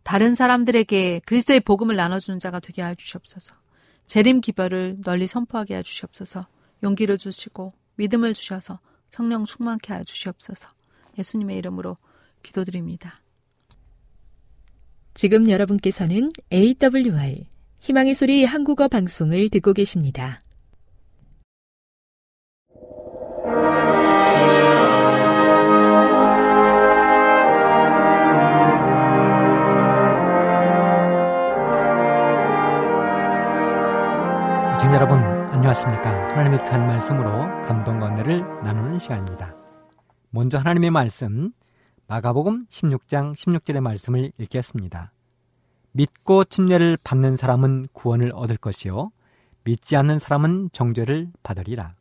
다른 0.05 0.37
사람들에게 0.37 1.23
그리스도의 1.27 1.59
복음을 1.63 1.97
나눠주는 1.97 2.39
자가 2.39 2.61
되게 2.61 2.81
하여 2.81 2.95
주시옵소서. 2.95 3.57
재림 4.07 4.41
기별을 4.41 4.99
널리 5.03 5.27
선포하게 5.27 5.75
하여 5.75 5.83
주시옵소서. 5.83 6.47
용기를 6.85 7.19
주시고 7.19 7.73
믿음을 7.97 8.33
주셔서 8.33 8.79
성령 9.09 9.45
충만케 9.45 9.93
하여 9.93 10.05
주시옵소서. 10.05 10.69
예수님의 11.19 11.59
이름으로 11.59 11.97
기도드립니다. 12.43 13.21
지금 15.15 15.49
여러분께서는 15.49 16.31
AWR 16.53 17.47
희망의 17.81 18.15
소리 18.15 18.45
한국어 18.45 18.89
방송을 18.89 19.49
듣고 19.49 19.73
계십니다. 19.73 20.41
시청 34.87 34.95
여러분 34.95 35.36
안녕하십니까 35.53 36.11
하나님의 36.31 36.63
귀한 36.65 36.87
말씀으로 36.87 37.31
감동과 37.67 38.09
은혜를 38.09 38.41
나누는 38.65 38.99
시간입니다 38.99 39.55
먼저 40.31 40.59
하나님의 40.59 40.91
말씀 40.91 41.53
마가복음 42.09 42.67
16장 42.67 43.35
16절의 43.35 43.81
말씀을 43.81 44.31
읽겠습니다. 44.39 45.13
믿고 45.93 46.45
침례를 46.45 46.99
받는 47.03 47.37
사람은 47.37 47.87
구원을 47.93 48.33
얻을 48.35 48.57
것이요 48.59 49.11
믿지 49.65 49.97
않는 49.97 50.21
사람은 50.21 50.71
정죄를 50.73 51.33
받으리라. 51.43 51.93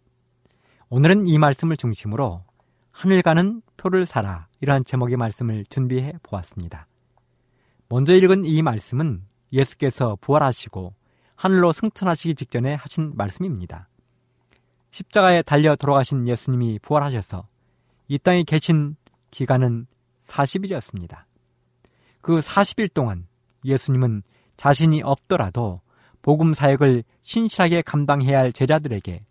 오늘은 0.90 1.28
이 1.28 1.38
말씀을 1.40 1.78
중심으로 1.78 2.44
하늘 2.92 3.22
가는 3.24 3.62
표를 3.78 4.06
사라 4.06 4.48
이러한 4.62 4.86
제목의 4.86 5.18
말씀을 5.18 5.66
준비해 5.70 6.14
보았습니다. 6.22 6.88
먼저 7.90 8.14
읽은 8.14 8.46
이 8.46 8.62
말씀은 8.62 9.24
예수께서 9.52 10.18
부활하시고 10.22 10.94
하늘로 11.36 11.72
승천하시기 11.72 12.36
직전에 12.36 12.76
하신 12.76 13.14
말씀입니다. 13.16 13.90
십자가에 14.92 15.42
달려 15.42 15.76
돌아가신 15.76 16.28
예수님이 16.28 16.80
부활하셔서 16.80 17.48
이 18.08 18.18
땅에 18.18 18.44
계신 18.44 18.96
기간은 19.32 19.88
40일이었습니다. 20.26 21.24
그 22.22 22.40
40일 22.40 22.94
동안 22.94 23.28
예수님은 23.66 24.24
자신이 24.58 25.02
없더라도 25.04 25.82
복음 26.22 26.54
사역을 26.54 27.04
신실하게 27.22 27.82
감당해야 27.82 28.40
할 28.40 28.54
제자들에게 28.54 29.26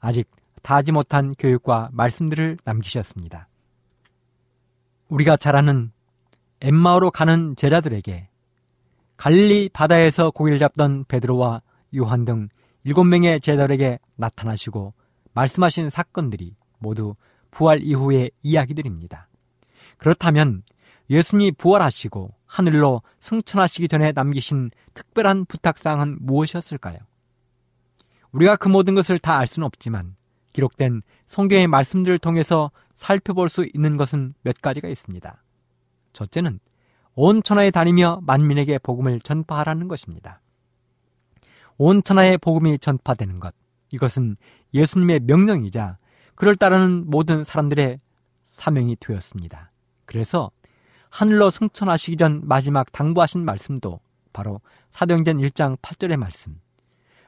아직 0.00 0.30
다하지 0.62 0.92
못한 0.92 1.34
교육과 1.38 1.90
말씀들을 1.92 2.58
남기셨습니다. 2.64 3.48
우리가 5.08 5.36
잘 5.36 5.56
아는 5.56 5.90
엠마오로 6.60 7.10
가는 7.10 7.54
제자들에게 7.56 8.24
갈릴리 9.18 9.70
바다에서 9.72 10.30
고기를 10.30 10.58
잡던 10.58 11.04
베드로와 11.08 11.60
요한 11.96 12.24
등 12.24 12.48
일곱 12.84 13.04
명의 13.04 13.40
제자들에게 13.40 13.98
나타나시고 14.16 14.94
말씀하신 15.34 15.90
사건들이 15.90 16.54
모두 16.78 17.14
부활 17.50 17.82
이후의 17.82 18.30
이야기들입니다. 18.42 19.28
그렇다면 19.98 20.62
예수님이 21.10 21.52
부활하시고 21.52 22.34
하늘로 22.46 23.02
승천하시기 23.20 23.88
전에 23.88 24.12
남기신 24.12 24.70
특별한 24.94 25.46
부탁사항은 25.46 26.18
무엇이었을까요? 26.20 26.98
우리가 28.30 28.56
그 28.56 28.68
모든 28.68 28.94
것을 28.94 29.18
다 29.18 29.38
알 29.38 29.46
수는 29.46 29.66
없지만 29.66 30.14
기록된 30.52 31.02
성경의 31.26 31.66
말씀들을 31.66 32.18
통해서 32.18 32.70
살펴볼 32.94 33.48
수 33.48 33.66
있는 33.74 33.96
것은 33.96 34.34
몇 34.42 34.60
가지가 34.60 34.88
있습니다. 34.88 35.42
첫째는 36.12 36.60
온 37.20 37.42
천하에 37.42 37.72
다니며 37.72 38.20
만민에게 38.22 38.78
복음을 38.78 39.18
전파하라는 39.18 39.88
것입니다. 39.88 40.40
온 41.76 42.04
천하에 42.04 42.36
복음이 42.36 42.78
전파되는 42.78 43.40
것. 43.40 43.56
이것은 43.90 44.36
예수님의 44.72 45.22
명령이자 45.24 45.98
그를 46.36 46.54
따르는 46.54 47.10
모든 47.10 47.42
사람들의 47.42 47.98
사명이 48.52 48.98
되었습니다. 49.00 49.72
그래서 50.04 50.52
하늘로 51.10 51.50
승천하시기 51.50 52.18
전 52.18 52.40
마지막 52.44 52.92
당부하신 52.92 53.44
말씀도 53.44 53.98
바로 54.32 54.60
사도행전 54.90 55.38
1장 55.38 55.76
8절의 55.78 56.18
말씀. 56.18 56.60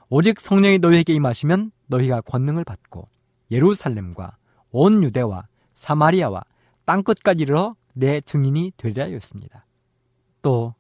오직 0.09 0.39
성령이 0.39 0.79
너희에게 0.79 1.15
임하시면 1.15 1.73
너희가 1.89 2.21
권능을 2.21 2.63
받고 2.63 3.09
예루살렘과 3.51 4.37
온 4.71 5.03
유대와 5.03 5.43
사마리아와 5.75 6.45
땅끝까지 6.85 7.43
이르러 7.43 7.75
내 7.93 8.21
증인이 8.21 8.75
되리라 8.77 9.11
였습니다. 9.15 9.65
또 10.43 10.75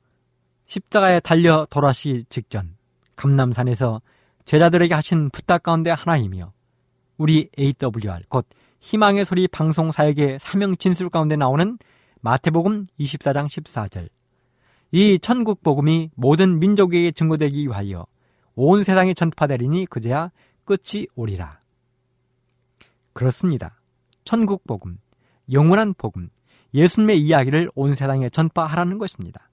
십자가에 0.66 1.20
달려 1.20 1.66
돌아시 1.70 2.24
직전 2.28 2.76
감남산에서 3.16 4.00
제자들에게 4.44 4.94
하신 4.94 5.30
부탁 5.30 5.62
가운데 5.62 5.90
하나이며 5.90 6.52
우리 7.18 7.50
AWR 7.58 8.24
곧 8.28 8.46
희망의 8.80 9.24
소리 9.24 9.46
방송 9.46 9.90
사역의 9.90 10.38
사명 10.40 10.76
진술 10.76 11.10
가운데 11.10 11.36
나오는 11.36 11.78
마태복음 12.20 12.86
24장 12.98 13.46
14절. 13.46 14.08
이 14.92 15.18
천국 15.20 15.62
복음이 15.62 16.10
모든 16.14 16.58
민족에게 16.58 17.12
증거되기 17.12 17.66
위하여 17.66 18.06
온 18.54 18.82
세상에 18.82 19.14
전파되리니 19.14 19.86
그제야 19.86 20.30
끝이 20.64 21.06
오리라. 21.14 21.60
그렇습니다. 23.12 23.80
천국 24.24 24.66
복음, 24.66 24.98
영원한 25.52 25.94
복음, 25.94 26.30
예수님의 26.74 27.20
이야기를 27.20 27.70
온 27.74 27.94
세상에 27.94 28.28
전파하라는 28.28 28.98
것입니다. 28.98 29.49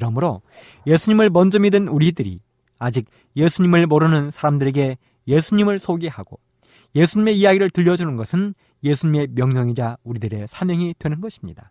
그러므로 0.00 0.40
예수님을 0.86 1.28
먼저 1.28 1.58
믿은 1.58 1.86
우리들이 1.86 2.40
아직 2.78 3.04
예수님을 3.36 3.86
모르는 3.86 4.30
사람들에게 4.30 4.96
예수님을 5.28 5.78
소개하고 5.78 6.40
예수님의 6.94 7.38
이야기를 7.38 7.68
들려주는 7.68 8.16
것은 8.16 8.54
예수님의 8.82 9.28
명령이자 9.32 9.98
우리들의 10.02 10.46
사명이 10.48 10.94
되는 10.98 11.20
것입니다. 11.20 11.70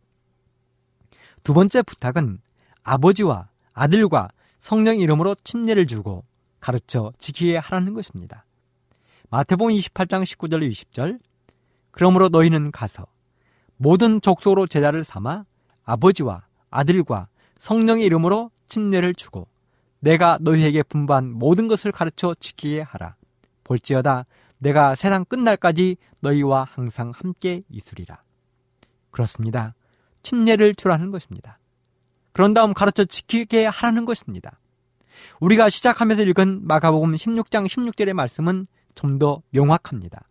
두 1.44 1.56
번째 1.56 1.82
부탁은 1.82 2.38
아버지와 2.84 3.50
아들과 3.74 4.30
성령 4.60 5.00
이름으로 5.00 5.36
침례를 5.44 5.88
주고 5.88 6.24
가르쳐 6.60 7.12
지키게 7.18 7.58
하라는 7.58 7.96
것입니다. 7.96 8.46
마태복음 9.32 9.74
28장 9.74 10.24
19절 10.24 10.70
20절 10.70 11.20
그러므로 11.90 12.30
너희는 12.30 12.70
가서 12.70 13.08
모든 13.78 14.22
족속으로 14.22 14.68
제자를 14.68 15.04
삼아 15.04 15.46
아버지와 15.84 16.44
아들과 16.70 17.28
성령의 17.60 18.06
이름으로 18.06 18.52
침례를 18.68 19.14
주고 19.14 19.48
내가 20.00 20.38
너희에게 20.42 20.84
분반 20.84 21.32
모든 21.32 21.68
것을 21.68 21.92
가르쳐 21.92 22.34
지키게 22.40 22.82
하라. 22.82 23.16
볼지어다 23.64 24.26
내가 24.58 24.96
세상 24.96 25.26
끝날까지 25.26 25.98
너희와 26.22 26.64
항상 26.64 27.12
함께 27.16 27.62
있으리라. 27.70 28.22
그렇습니다. 29.12 29.76
침례를 30.24 30.76
주라는 30.76 31.12
것입니다. 31.12 31.60
그런 32.34 32.54
다음 32.54 32.74
가르쳐 32.74 33.06
지키게 33.06 33.66
하라는 33.66 34.06
것입니다. 34.06 34.60
우리가 35.40 35.70
시작하면서 35.70 36.24
읽은 36.24 36.66
마가복음 36.66 37.14
16장 37.14 37.68
16절의 37.68 38.14
말씀은 38.14 38.68
좀 38.96 39.20
더 39.20 39.42
명확합니다. 39.52 40.28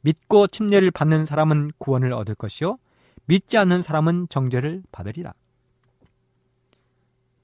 믿고 0.00 0.46
침례를 0.46 0.92
받는 0.92 1.26
사람은 1.26 1.72
구원을 1.78 2.12
얻을 2.12 2.36
것이요 2.36 2.78
믿지 3.24 3.58
않는 3.58 3.82
사람은 3.82 4.28
정죄를 4.28 4.84
받으리라. 4.92 5.34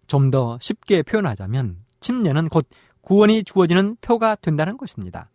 좀 0.06 0.30
더 0.30 0.58
쉽게 0.60 1.02
표현하자면 1.02 1.78
침례는 2.00 2.48
곧 2.48 2.66
구원이 3.02 3.44
주어지는 3.44 3.96
표가 4.00 4.36
된다는 4.36 4.76
것입니다. 4.76 5.30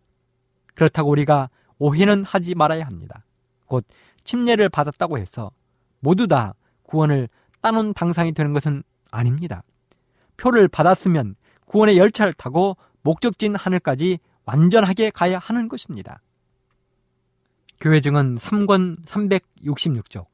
그렇다고 0.74 1.10
우리가 1.10 1.50
오해는 1.78 2.24
하지 2.24 2.54
말아야 2.54 2.86
합니다. 2.86 3.24
곧 3.66 3.84
침례를 4.24 4.68
받았다고 4.68 5.18
해서 5.18 5.50
모두 6.00 6.26
다 6.26 6.54
구원을 6.84 7.28
따놓은 7.60 7.92
당상이 7.94 8.32
되는 8.32 8.52
것은 8.52 8.82
아닙니다. 9.10 9.62
표를 10.36 10.68
받았으면 10.68 11.34
구원의 11.66 11.98
열차를 11.98 12.32
타고 12.32 12.76
목적지인 13.02 13.56
하늘까지 13.56 14.18
완전하게 14.44 15.10
가야 15.10 15.38
하는 15.38 15.68
것입니다. 15.68 16.20
교회 17.80 18.00
증은 18.00 18.36
3권 18.38 19.04
366쪽 19.04 20.26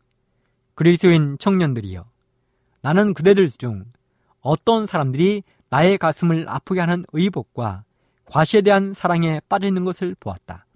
그리스도인 0.75 1.37
청년들이여 1.39 2.05
나는 2.81 3.15
그대들 3.15 3.49
중 3.49 3.85
어떤 4.45 4.87
사람들이 4.87 5.43
나의 5.71 5.97
가슴을 5.97 6.47
아프게 6.49 6.79
하는 6.79 7.05
의복과 7.13 7.85
과시에 8.27 8.61
대한 8.61 8.93
사랑에 8.93 9.41
빠져 9.49 9.67
있는 9.67 9.85
것을 9.85 10.15
보았다. 10.21 10.67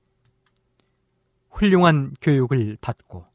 훌륭한 1.51 2.15
교육을 2.23 2.79
받고 2.81 3.27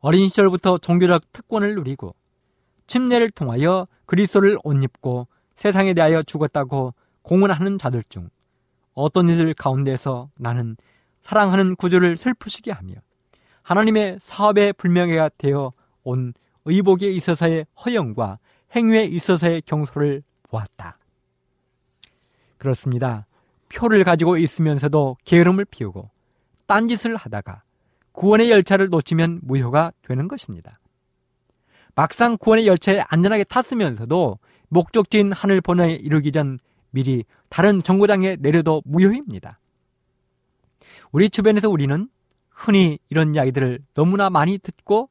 어린 0.00 0.28
시절부터 0.30 0.78
종교적 0.78 1.30
특권을 1.30 1.74
누리고 1.74 2.12
침례를 2.86 3.28
통하여 3.30 3.86
그리스도를 4.06 4.56
옷 4.64 4.82
입고 4.82 5.28
세상에 5.54 5.92
대하여 5.92 6.22
죽었다고 6.22 6.94
공언하는 7.20 7.76
자들 7.76 8.02
중 8.08 8.30
어떤 8.94 9.28
이들 9.28 9.52
가운데서 9.52 10.30
나는 10.36 10.76
사랑하는 11.20 11.76
구조를 11.76 12.16
슬프시게 12.16 12.72
하며 12.72 12.94
하나님의 13.62 14.18
사업의 14.20 14.72
불명예가 14.72 15.30
되어 15.36 15.72
온 16.02 16.32
의복에 16.64 17.10
있어서의 17.10 17.66
허영과 17.84 18.38
행위에 18.76 19.04
있어서의 19.04 19.62
경솔을 19.62 20.22
보았다. 20.42 20.98
그렇습니다. 22.58 23.26
표를 23.68 24.04
가지고 24.04 24.36
있으면서도 24.36 25.16
게으름을 25.24 25.64
피우고 25.64 26.04
딴짓을 26.66 27.16
하다가 27.16 27.62
구원의 28.12 28.50
열차를 28.50 28.88
놓치면 28.88 29.40
무효가 29.42 29.92
되는 30.02 30.28
것입니다. 30.28 30.78
막상 31.94 32.36
구원의 32.38 32.66
열차에 32.66 33.04
안전하게 33.08 33.44
탔으면서도 33.44 34.38
목적지인 34.68 35.32
하늘 35.32 35.60
번호에 35.60 35.94
이르기 35.94 36.32
전 36.32 36.58
미리 36.90 37.24
다른 37.48 37.82
정거장에 37.82 38.36
내려도 38.36 38.82
무효입니다. 38.84 39.58
우리 41.12 41.30
주변에서 41.30 41.70
우리는 41.70 42.08
흔히 42.50 42.98
이런 43.08 43.34
이야기들을 43.34 43.80
너무나 43.94 44.30
많이 44.30 44.58
듣고 44.58 45.08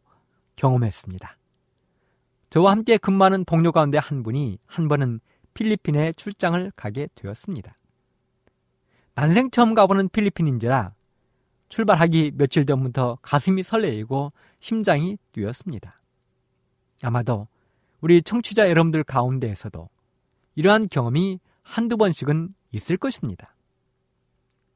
경험했습니다. 0.55 1.37
저와 2.55 2.71
함께 2.71 2.95
근무하는 2.95 3.43
동료 3.43 3.73
가운데 3.73 3.97
한 3.97 4.23
분이 4.23 4.59
한 4.65 4.87
번은 4.87 5.19
필리핀에 5.53 6.13
출장을 6.13 6.71
가게 6.77 7.09
되었습니다. 7.13 7.77
난생 9.13 9.51
처음 9.51 9.73
가보는 9.73 10.07
필리핀인지라 10.07 10.93
출발하기 11.67 12.31
며칠 12.35 12.65
전부터 12.65 13.17
가슴이 13.21 13.61
설레이고 13.61 14.31
심장이 14.59 15.17
뛰었습니다. 15.33 15.99
아마도 17.03 17.49
우리 17.99 18.21
청취자 18.21 18.69
여러분들 18.69 19.03
가운데에서도 19.03 19.89
이러한 20.55 20.87
경험이 20.87 21.41
한두 21.61 21.97
번씩은 21.97 22.55
있을 22.71 22.95
것입니다. 22.95 23.53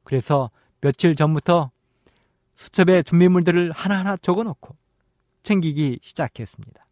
그래서 0.04 0.50
며칠 0.82 1.16
전부터 1.16 1.70
수첩에 2.56 3.04
준비물들을 3.04 3.72
하나하나 3.72 4.18
적어 4.18 4.42
놓고 4.42 4.76
챙기기 5.44 6.00
시작했습니다. 6.02 6.89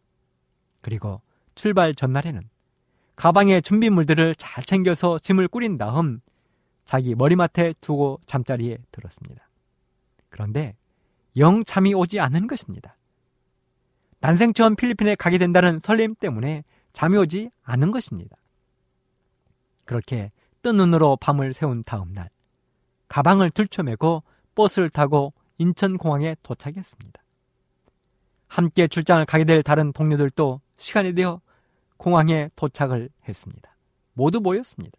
그리고 0.81 1.21
출발 1.55 1.93
전날에는 1.93 2.49
가방에 3.15 3.61
준비물들을 3.61 4.35
잘 4.35 4.63
챙겨서 4.63 5.19
짐을 5.19 5.47
꾸린 5.49 5.77
다음 5.77 6.21
자기 6.85 7.15
머리맡에 7.15 7.73
두고 7.81 8.19
잠자리에 8.25 8.77
들었습니다. 8.91 9.47
그런데 10.29 10.75
영 11.37 11.63
잠이 11.63 11.93
오지 11.93 12.19
않는 12.19 12.47
것입니다. 12.47 12.95
난생 14.21 14.53
처음 14.53 14.75
필리핀에 14.75 15.15
가게 15.15 15.37
된다는 15.37 15.79
설렘 15.79 16.15
때문에 16.15 16.63
잠이 16.93 17.17
오지 17.17 17.51
않는 17.63 17.91
것입니다. 17.91 18.37
그렇게 19.85 20.31
뜬 20.61 20.77
눈으로 20.77 21.17
밤을 21.17 21.53
새운 21.53 21.83
다음 21.83 22.13
날, 22.13 22.29
가방을 23.07 23.49
들쳐매고 23.49 24.23
버스를 24.55 24.89
타고 24.89 25.33
인천공항에 25.57 26.35
도착했습니다. 26.43 27.21
함께 28.47 28.87
출장을 28.87 29.25
가게 29.25 29.43
될 29.45 29.61
다른 29.61 29.93
동료들도 29.93 30.61
시간이 30.79 31.13
되어 31.13 31.41
공항에 31.97 32.49
도착을 32.55 33.09
했습니다. 33.27 33.75
모두 34.13 34.39
모였습니다. 34.39 34.97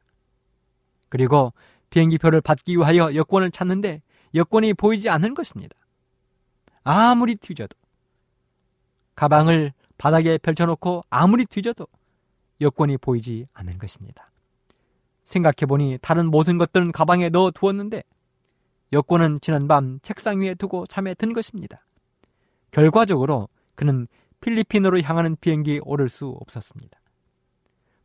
그리고 1.09 1.53
비행기표를 1.89 2.41
받기 2.41 2.77
위하여 2.77 3.15
여권을 3.15 3.51
찾는데 3.51 4.03
여권이 4.35 4.75
보이지 4.75 5.09
않는 5.09 5.35
것입니다. 5.35 5.75
아무리 6.85 7.35
뒤져도 7.35 7.77
가방을 9.17 9.73
바닥에 9.99 10.39
펼쳐놓고 10.39 11.05
아무리 11.11 11.47
뒤져도 11.47 11.87
여권이 12.61 12.99
보이지 12.99 13.47
않는 13.53 13.79
것입니다. 13.79 14.31
생각해보니 15.25 15.99
다른 16.03 16.31
모든 16.31 16.59
것들은 16.59 16.93
가방에 16.93 17.31
넣어 17.31 17.51
두었는데 17.51 18.03
여권은 18.93 19.41
지난밤 19.41 20.01
책상 20.03 20.41
위에 20.41 20.55
두고 20.55 20.87
잠에 20.87 21.15
든 21.15 21.33
것입니다. 21.33 21.85
결과적으로 22.71 23.49
그는 23.75 24.07
필리핀으로 24.41 25.01
향하는 25.03 25.37
비행기에 25.41 25.81
오를 25.83 26.09
수 26.09 26.29
없었습니다. 26.29 26.99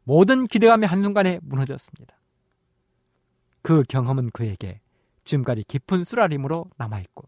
모든 0.04 0.46
기대감이 0.46 0.86
한순간에 0.86 1.40
무너졌습니다. 1.42 2.16
그 3.62 3.84
경험은 3.84 4.30
그에게 4.32 4.80
지금까지 5.24 5.64
깊은 5.68 6.04
쓰라림으로 6.04 6.70
남아있고 6.78 7.28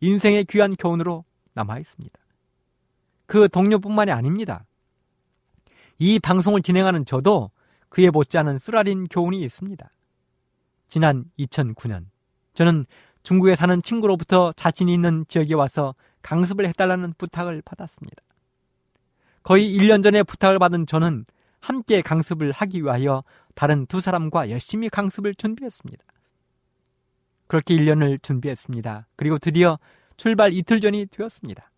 인생의 0.00 0.46
귀한 0.46 0.74
교훈으로 0.74 1.24
남아있습니다. 1.54 2.18
그 3.26 3.48
동료뿐만이 3.48 4.10
아닙니다. 4.10 4.64
이 5.98 6.18
방송을 6.18 6.62
진행하는 6.62 7.04
저도 7.04 7.50
그에 7.88 8.10
못지않은 8.10 8.58
쓰라린 8.58 9.04
교훈이 9.04 9.42
있습니다. 9.42 9.90
지난 10.86 11.24
2009년 11.38 12.06
저는 12.54 12.86
중국에 13.22 13.56
사는 13.56 13.82
친구로부터 13.82 14.52
자신이 14.52 14.92
있는 14.94 15.24
지역에 15.28 15.54
와서 15.54 15.94
강습을 16.22 16.66
해달라는 16.68 17.14
부탁을 17.18 17.62
받았습니다. 17.62 18.22
거의 19.46 19.78
1년 19.78 20.02
전에 20.02 20.24
부탁을 20.24 20.58
받은 20.58 20.86
저는 20.86 21.24
함께 21.60 22.02
강습을 22.02 22.50
하기 22.50 22.82
위하여 22.82 23.22
다른 23.54 23.86
두 23.86 24.00
사람과 24.00 24.50
열심히 24.50 24.88
강습을 24.88 25.36
준비했습니다. 25.36 26.04
그렇게 27.46 27.76
1년을 27.76 28.20
준비했습니다. 28.20 29.06
그리고 29.14 29.38
드디어 29.38 29.78
출발 30.16 30.52
이틀 30.52 30.80
전이 30.80 31.06
되었습니다. 31.12 31.70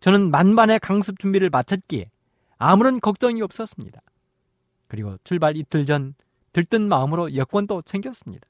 저는 0.00 0.30
만반의 0.30 0.80
강습 0.80 1.18
준비를 1.18 1.50
마쳤기에 1.50 2.10
아무런 2.56 2.98
걱정이 2.98 3.42
없었습니다. 3.42 4.00
그리고 4.88 5.18
출발 5.22 5.58
이틀 5.58 5.84
전 5.84 6.14
들뜬 6.54 6.88
마음으로 6.88 7.36
여권도 7.36 7.82
챙겼습니다. 7.82 8.48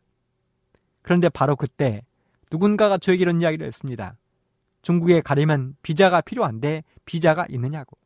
그런데 1.03 1.29
바로 1.29 1.57
그때 1.57 2.05
누군가가 2.53 2.97
저에게 2.97 3.23
이런 3.23 3.41
이야기를 3.41 3.67
했습니다. 3.67 4.15
중국에 4.83 5.21
가려면 5.21 5.75
비자가 5.83 6.21
필요한데 6.21 6.85
비자가 7.07 7.45
있느냐고. 7.51 8.04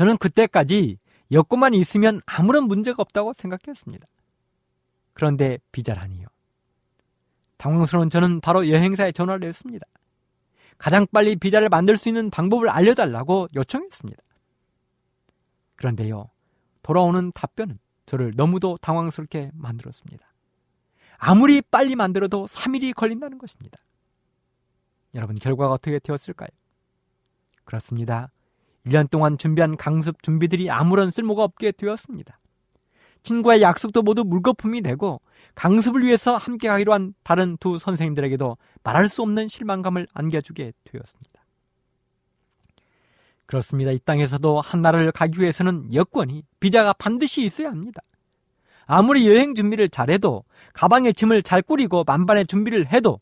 저는 0.00 0.16
그때까지 0.16 0.96
여권만 1.30 1.74
있으면 1.74 2.22
아무런 2.24 2.64
문제가 2.64 3.02
없다고 3.02 3.34
생각했습니다. 3.34 4.06
그런데 5.12 5.58
비자라니요. 5.72 6.26
당황스러운 7.58 8.08
저는 8.08 8.40
바로 8.40 8.70
여행사에 8.70 9.12
전화를 9.12 9.46
했습니다. 9.46 9.84
가장 10.78 11.06
빨리 11.12 11.36
비자를 11.36 11.68
만들 11.68 11.98
수 11.98 12.08
있는 12.08 12.30
방법을 12.30 12.70
알려달라고 12.70 13.48
요청했습니다. 13.54 14.22
그런데요, 15.76 16.30
돌아오는 16.80 17.30
답변은 17.32 17.78
저를 18.06 18.32
너무도 18.34 18.78
당황스럽게 18.80 19.50
만들었습니다. 19.52 20.26
아무리 21.18 21.60
빨리 21.60 21.94
만들어도 21.94 22.46
3일이 22.46 22.94
걸린다는 22.94 23.36
것입니다. 23.36 23.76
여러분, 25.14 25.36
결과가 25.36 25.74
어떻게 25.74 25.98
되었을까요? 25.98 26.48
그렇습니다. 27.64 28.30
1년 28.86 29.10
동안 29.10 29.38
준비한 29.38 29.76
강습 29.76 30.22
준비들이 30.22 30.70
아무런 30.70 31.10
쓸모가 31.10 31.44
없게 31.44 31.72
되었습니다. 31.72 32.38
친구의 33.22 33.60
약속도 33.62 34.02
모두 34.02 34.24
물거품이 34.24 34.80
되고 34.80 35.20
강습을 35.54 36.02
위해서 36.02 36.36
함께 36.36 36.68
가기로 36.68 36.92
한 36.92 37.14
다른 37.22 37.56
두 37.58 37.78
선생님들에게도 37.78 38.56
말할 38.82 39.08
수 39.08 39.22
없는 39.22 39.48
실망감을 39.48 40.06
안겨주게 40.14 40.72
되었습니다. 40.84 41.40
그렇습니다. 43.46 43.90
이 43.90 43.98
땅에서도 43.98 44.60
한 44.60 44.80
나라를 44.80 45.10
가기 45.12 45.40
위해서는 45.40 45.92
여권이 45.92 46.44
비자가 46.60 46.92
반드시 46.92 47.44
있어야 47.44 47.68
합니다. 47.68 48.00
아무리 48.86 49.28
여행 49.28 49.54
준비를 49.54 49.88
잘해도 49.88 50.44
가방에 50.72 51.12
짐을 51.12 51.42
잘 51.42 51.60
꾸리고 51.60 52.04
만반의 52.06 52.46
준비를 52.46 52.92
해도 52.92 53.20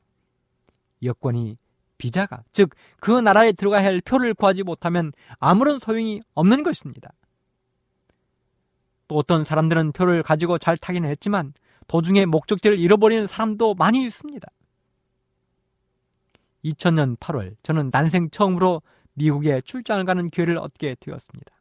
여권이 1.02 1.56
비자가 1.98 2.42
즉 2.52 2.70
그 3.00 3.12
나라에 3.12 3.52
들어가야 3.52 3.84
할 3.84 4.00
표를 4.00 4.34
구하지 4.34 4.62
못하면 4.62 5.12
아무런 5.38 5.78
소용이 5.78 6.20
없는 6.34 6.62
것입니다. 6.62 7.12
또 9.06 9.16
어떤 9.16 9.44
사람들은 9.44 9.92
표를 9.92 10.22
가지고 10.22 10.58
잘 10.58 10.76
타기는 10.76 11.08
했지만 11.08 11.54
도중에 11.86 12.26
목적지를 12.26 12.78
잃어버리는 12.78 13.26
사람도 13.26 13.74
많이 13.74 14.04
있습니다. 14.04 14.46
2000년 16.64 17.16
8월 17.18 17.56
저는 17.62 17.90
난생 17.92 18.30
처음으로 18.30 18.82
미국에 19.14 19.60
출장을 19.62 20.04
가는 20.04 20.28
기회를 20.28 20.58
얻게 20.58 20.96
되었습니다. 21.00 21.52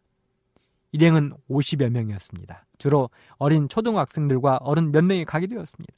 일행은 0.91 1.34
50여 1.50 1.89
명이었습니다. 1.89 2.65
주로 2.78 3.10
어린 3.38 3.69
초등학생들과 3.69 4.58
어른 4.62 4.91
몇 4.91 5.04
명이 5.04 5.26
가게 5.26 5.47
되었습니다. 5.47 5.93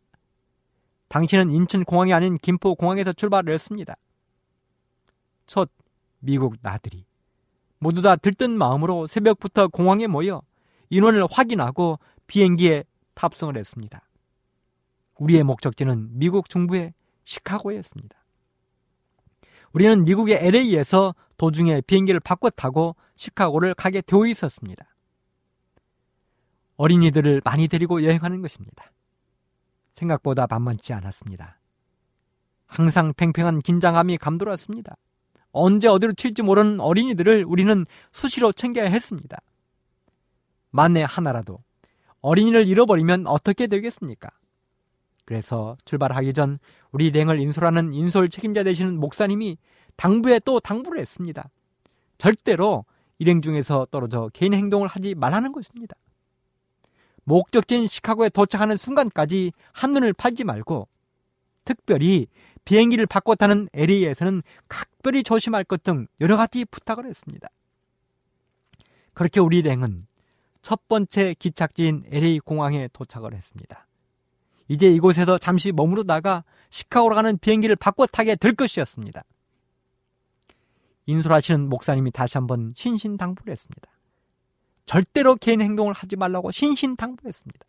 당신은 1.08 1.50
인천공항이 1.50 2.14
아닌 2.14 2.38
김포공항에서 2.38 3.14
출발을 3.14 3.54
했습니다. 3.54 3.96
첫 5.50 5.72
미국 6.20 6.58
나들이 6.62 7.06
모두 7.80 8.04
다 8.04 8.16
들뜬 8.16 8.56
마음으로 8.56 9.08
새벽부터 9.08 9.68
공항에 9.68 10.06
모여 10.06 10.44
인원을 10.92 11.26
확인하고 11.30 11.98
비행기에 12.28 12.84
탑승을 13.16 13.58
했습니다. 13.58 14.08
우리의 15.16 15.44
목적지는 15.44 16.20
미국 16.20 16.50
중부의 16.50 16.94
시카고였습니다. 17.26 18.16
우리는 19.74 20.04
미국의 20.04 20.38
LA에서 20.40 21.16
도중에 21.38 21.82
비행기를 21.82 22.20
바꿔 22.20 22.52
타고 22.52 22.96
시카고를 23.16 23.74
가게 23.74 24.02
되어 24.02 24.28
있었습니다. 24.28 24.86
어린이들을 26.76 27.42
많이 27.44 27.68
데리고 27.68 28.04
여행하는 28.04 28.42
것입니다. 28.44 28.92
생각보다 29.94 30.46
만만치 30.48 30.94
않았습니다. 30.94 31.60
항상 32.68 33.14
팽팽한 33.16 33.62
긴장감이 33.62 34.18
감돌았습니다. 34.18 34.96
언제 35.52 35.88
어디로 35.88 36.14
튈지 36.14 36.42
모르는 36.42 36.80
어린이들을 36.80 37.46
우리는 37.46 37.86
수시로 38.12 38.52
챙겨야 38.52 38.90
했습니다. 38.90 39.38
만에 40.72 41.04
하나라도 41.04 41.60
어린이를 42.22 42.68
잃어버리면 42.68 43.28
어떻게 43.28 43.68
되겠습니까? 43.68 44.30
그래서 45.26 45.78
출발하기 45.86 46.34
전 46.34 46.60
우리 46.92 47.12
랭을 47.12 47.40
인솔하는 47.40 47.94
인솔 47.94 48.30
책임자 48.30 48.64
되시는 48.64 49.00
목사님이 49.00 49.58
당부에 49.96 50.40
또 50.40 50.60
당부를 50.60 51.00
했습니다. 51.00 51.50
절대로 52.18 52.86
일행 53.20 53.42
중에서 53.42 53.86
떨어져 53.92 54.30
개인 54.34 54.54
행동을 54.54 54.88
하지 54.88 55.14
말라는 55.14 55.52
것입니다. 55.52 55.96
목적지인 57.26 57.88
시카고에 57.88 58.30
도착하는 58.30 58.76
순간까지 58.76 59.52
한눈을 59.72 60.14
팔지 60.14 60.46
말고 60.46 60.88
특별히 61.64 62.28
비행기를 62.66 63.06
바꿔 63.06 63.36
타는 63.36 63.70
LA에서는 63.74 64.42
각별히 64.68 65.24
조심할 65.24 65.64
것 65.64 65.84
등 65.84 66.08
여러 66.20 66.38
가지 66.38 66.66
부탁을 66.66 67.06
했습니다. 67.06 67.50
그렇게 69.14 69.40
우리 69.40 69.62
랭은 69.62 70.08
첫 70.62 70.88
번째 70.88 71.36
기착지인 71.40 72.06
LA 72.12 72.40
공항에 72.40 72.90
도착을 72.94 73.34
했습니다. 73.34 73.88
이제 74.68 74.88
이곳에서 74.90 75.38
잠시 75.38 75.72
머무르다가 75.72 76.44
시카고로 76.70 77.16
가는 77.16 77.38
비행기를 77.38 77.76
바꿔 77.76 78.06
타게 78.06 78.36
될 78.36 78.56
것이었습니다. 78.56 79.24
인솔하시는 81.08 81.70
목사님이 81.70 82.12
다시 82.12 82.38
한번 82.38 82.72
신신당부를 82.76 83.52
했습니다. 83.52 83.90
절대로 84.86 85.36
개인 85.36 85.62
행동을 85.62 85.94
하지 85.94 86.16
말라고 86.16 86.52
신신당부했습니다. 86.52 87.66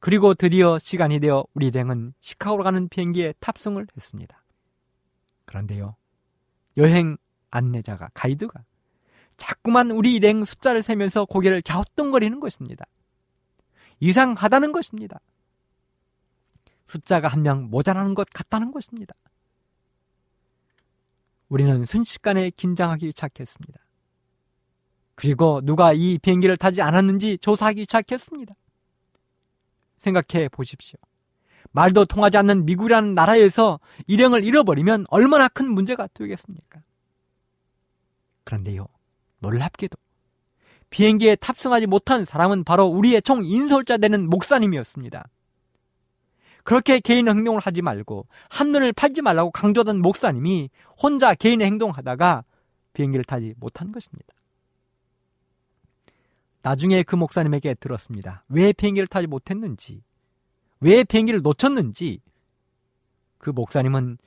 그리고 0.00 0.34
드디어 0.34 0.78
시간이 0.78 1.20
되어 1.20 1.44
우리 1.54 1.68
일행은 1.68 2.14
시카고로 2.20 2.62
가는 2.64 2.88
비행기에 2.88 3.34
탑승을 3.40 3.86
했습니다. 3.96 4.42
그런데요, 5.46 5.96
여행 6.76 7.16
안내자가, 7.50 8.10
가이드가 8.14 8.64
자꾸만 9.36 9.90
우리 9.90 10.14
일행 10.14 10.44
숫자를 10.44 10.82
세면서 10.82 11.24
고개를 11.26 11.62
갸우뚱거리는 11.62 12.40
것입니다. 12.40 12.84
이상하다는 14.00 14.72
것입니다. 14.72 15.20
숫자가 16.86 17.28
한 17.28 17.42
명 17.42 17.68
모자라는 17.70 18.14
것 18.14 18.28
같다는 18.30 18.70
것입니다. 18.70 19.14
우리는 21.48 21.84
순식간에 21.84 22.50
긴장하기 22.50 23.08
시작했습니다. 23.10 23.78
그리고 25.14 25.60
누가 25.62 25.92
이 25.92 26.18
비행기를 26.18 26.56
타지 26.56 26.82
않았는지 26.82 27.38
조사하기 27.38 27.82
시작했습니다. 27.82 28.54
생각해 29.96 30.48
보십시오. 30.48 30.98
말도 31.72 32.04
통하지 32.06 32.36
않는 32.38 32.64
미국이라는 32.64 33.14
나라에서 33.14 33.80
일행을 34.06 34.44
잃어버리면 34.44 35.06
얼마나 35.08 35.48
큰 35.48 35.70
문제가 35.70 36.06
되겠습니까? 36.14 36.80
그런데요, 38.44 38.86
놀랍게도 39.40 39.96
비행기에 40.90 41.36
탑승하지 41.36 41.86
못한 41.86 42.24
사람은 42.24 42.64
바로 42.64 42.86
우리의 42.86 43.20
총 43.22 43.44
인솔자 43.44 43.98
되는 43.98 44.30
목사님이었습니다. 44.30 45.28
그렇게 46.62 47.00
개인 47.00 47.28
행동을 47.28 47.60
하지 47.60 47.82
말고 47.82 48.26
한눈을 48.50 48.92
팔지 48.92 49.22
말라고 49.22 49.50
강조하던 49.50 50.00
목사님이 50.00 50.70
혼자 51.00 51.34
개인의 51.34 51.66
행동하다가 51.66 52.44
비행기를 52.92 53.24
타지 53.24 53.54
못한 53.58 53.92
것입니다. 53.92 54.35
나중에 56.66 57.04
그 57.04 57.14
목사님에게 57.14 57.74
들었습니다. 57.74 58.42
왜 58.48 58.72
비행기를 58.72 59.06
타지 59.06 59.28
못했는지, 59.28 60.02
왜 60.80 61.04
비행기를 61.04 61.40
놓쳤는지, 61.40 62.20
그 63.38 63.50
목사님은 63.50 64.18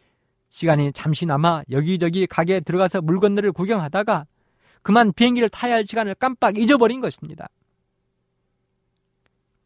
시간이 0.47 0.93
잠시나마 0.93 1.63
여기저기 1.69 2.27
가게에 2.27 2.61
들어가서 2.61 3.01
물건들을 3.01 3.51
구경하다가 3.51 4.25
그만 4.83 5.11
비행기를 5.11 5.49
타야 5.49 5.73
할 5.73 5.85
시간을 5.85 6.15
깜빡 6.15 6.57
잊어버린 6.57 7.01
것입니다. 7.01 7.49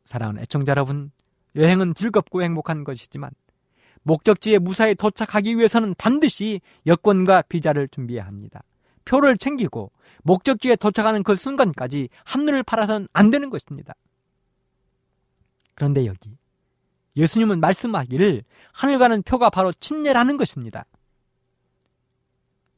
사랑하는 0.06 0.42
애청자 0.42 0.72
여러분, 0.72 1.12
여행은 1.56 1.94
즐겁고 1.94 2.42
행복한 2.42 2.84
것이지만 2.84 3.30
목적지에 4.02 4.58
무사히 4.58 4.96
도착하기 4.96 5.60
위해서는 5.60 5.94
반드시 5.96 6.60
여권과 6.88 7.44
비자를 7.44 7.88
준비해야 7.90 8.26
합니다. 8.26 8.64
표를 9.06 9.38
챙기고 9.38 9.92
목적지에 10.24 10.76
도착하는 10.76 11.24
그 11.24 11.36
순간까지 11.36 12.10
한눈을 12.26 12.64
팔아서는 12.64 13.08
안 13.14 13.32
되는 13.32 13.50
것입니다. 13.50 13.94
그런데 15.76 16.06
여기 16.06 16.38
예수님은 17.16 17.60
말씀하기를 17.60 18.44
하늘 18.72 18.98
가는 18.98 19.22
표가 19.22 19.50
바로 19.50 19.72
침례라는 19.72 20.38
것입니다. 20.38 20.86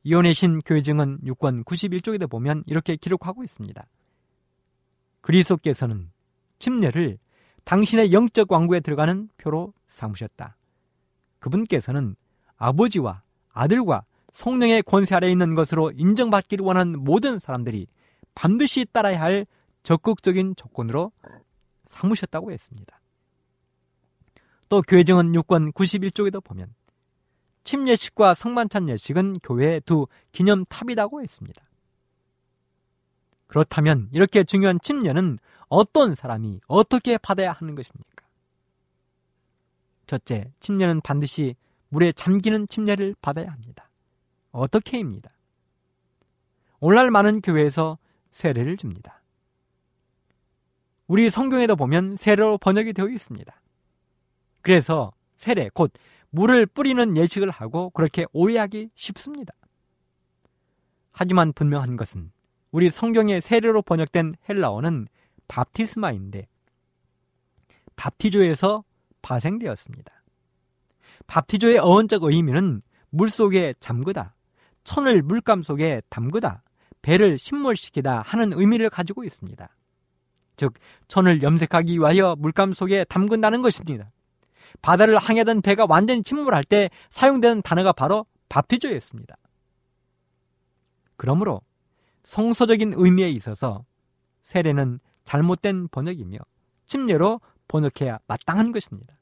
이혼의 0.04 0.34
신 0.34 0.60
교회증은 0.60 1.22
6권 1.22 1.64
91쪽에도 1.66 2.30
보면 2.30 2.64
이렇게 2.68 2.96
기록하고 2.96 3.44
있습니다. 3.44 3.86
그리스도께서는 5.22 6.12
침례를 6.60 7.18
당신의 7.64 8.14
영적 8.14 8.52
왕국에 8.52 8.82
들어가는 8.82 9.30
표로 9.38 9.74
삼으셨다. 9.88 10.58
그분께서는 11.40 12.16
아버지와 12.58 13.24
아들과 13.52 14.06
성령의 14.36 14.84
권세 14.84 15.16
아래 15.16 15.32
있는 15.32 15.56
것으로 15.56 15.92
인정받기를 15.96 16.64
원하는 16.64 17.02
모든 17.02 17.40
사람들이 17.40 17.88
반드시 18.36 18.86
따라야 18.92 19.22
할 19.22 19.48
적극적인 19.84 20.58
조건으로 20.58 21.14
삼으셨다고 21.86 22.52
했습니다. 22.52 23.02
또 24.68 24.82
교회 24.82 25.06
정은 25.06 25.32
6권 25.32 25.72
91쪽에도 25.74 26.44
보면 26.44 26.76
침례식과 27.64 28.34
성만찬 28.34 28.90
예식은 28.90 29.36
교회의 29.42 29.82
두 29.86 30.06
기념탑이라고 30.34 31.22
했습니다. 31.22 31.64
그렇다면 33.48 34.10
이렇게 34.12 34.44
중요한 34.44 34.80
침례는 34.82 35.40
어떤 35.70 36.14
사람이 36.14 36.60
어떻게 36.68 37.18
받아야 37.18 37.54
하는 37.54 37.74
것입니까? 37.74 38.26
첫째, 40.08 40.52
침례는 40.60 41.00
반드시 41.02 41.56
물에 41.88 42.12
잠기는 42.12 42.68
침례를 42.68 43.16
받아야 43.22 43.50
합니다. 43.50 43.90
어떻게입니다. 44.56 45.32
오늘날 46.80 47.12
많은 47.12 47.42
교회에서 47.42 47.98
세례를 48.32 48.78
줍니다. 48.78 49.22
우리 51.08 51.30
성경에도 51.30 51.76
보면 51.76 52.18
세례로 52.18 52.58
번역이 52.58 52.94
되어 52.94 53.08
있습니다. 53.08 53.62
그래서 54.62 55.14
세례, 55.36 55.70
곧 55.74 55.94
물을 56.30 56.66
뿌리는 56.66 57.16
예식을 57.16 57.50
하고 57.50 57.92
그렇게 57.92 58.26
오해하기 58.34 58.90
쉽습니다. 58.96 59.54
하지만 61.12 61.54
분명한 61.54 61.96
것은 61.96 62.32
우리 62.72 62.90
성경의 62.90 63.42
세례로 63.42 63.82
번역된 63.84 64.36
헬라어는 64.50 65.08
밥티스마인데 65.48 66.48
밥티조에서 67.96 68.84
파생되었습니다. 69.22 70.12
밥티조의 71.28 71.78
어원적 71.80 72.24
의미는 72.24 72.82
물 73.10 73.30
속에 73.30 73.74
잠그다, 73.80 74.36
천을 74.86 75.22
물감 75.22 75.64
속에 75.64 76.02
담그다, 76.10 76.64
배를 77.02 77.38
침몰시키다 77.38 78.22
하는 78.22 78.54
의미를 78.54 78.90
가지고 78.90 79.26
있습니다. 79.26 79.68
즉, 80.56 80.74
천을 81.10 81.44
염색하기 81.44 82.00
위하여 82.00 82.36
물감 82.40 82.72
속에 82.72 83.04
담근다는 83.04 83.62
것입니다. 83.62 84.12
바다를 84.82 85.18
항해하던 85.18 85.62
배가 85.62 85.86
완전히 85.90 86.24
침몰할 86.24 86.64
때 86.64 86.90
사용되는 87.10 87.62
단어가 87.62 87.92
바로 87.92 88.26
밥티조였습니다. 88.48 89.36
그러므로 91.18 91.62
성서적인 92.24 92.94
의미에 92.96 93.30
있어서 93.32 93.86
세례는 94.44 95.00
잘못된 95.24 95.88
번역이며 95.90 96.38
침례로 96.86 97.40
번역해야 97.68 98.20
마땅한 98.28 98.72
것입니다. 98.72 99.16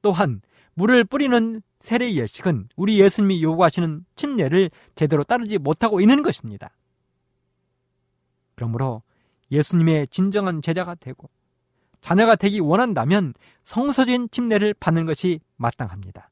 또한 0.00 0.40
물을 0.78 1.04
뿌리는 1.04 1.62
세례 1.78 2.12
예식은 2.12 2.68
우리 2.76 3.00
예수님이 3.00 3.42
요구하시는 3.42 4.04
침례를 4.14 4.70
제대로 4.94 5.24
따르지 5.24 5.56
못하고 5.56 6.02
있는 6.02 6.22
것입니다. 6.22 6.70
그러므로 8.54 9.02
예수님의 9.50 10.08
진정한 10.08 10.60
제자가 10.60 10.94
되고 10.96 11.30
자녀가 12.02 12.36
되기 12.36 12.60
원한다면 12.60 13.32
성서진 13.64 14.28
침례를 14.30 14.74
받는 14.74 15.06
것이 15.06 15.40
마땅합니다. 15.56 16.30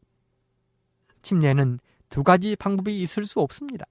침례는 1.22 1.80
두 2.10 2.22
가지 2.22 2.54
방법이 2.54 3.00
있을 3.00 3.24
수 3.24 3.40
없습니다. 3.40 3.86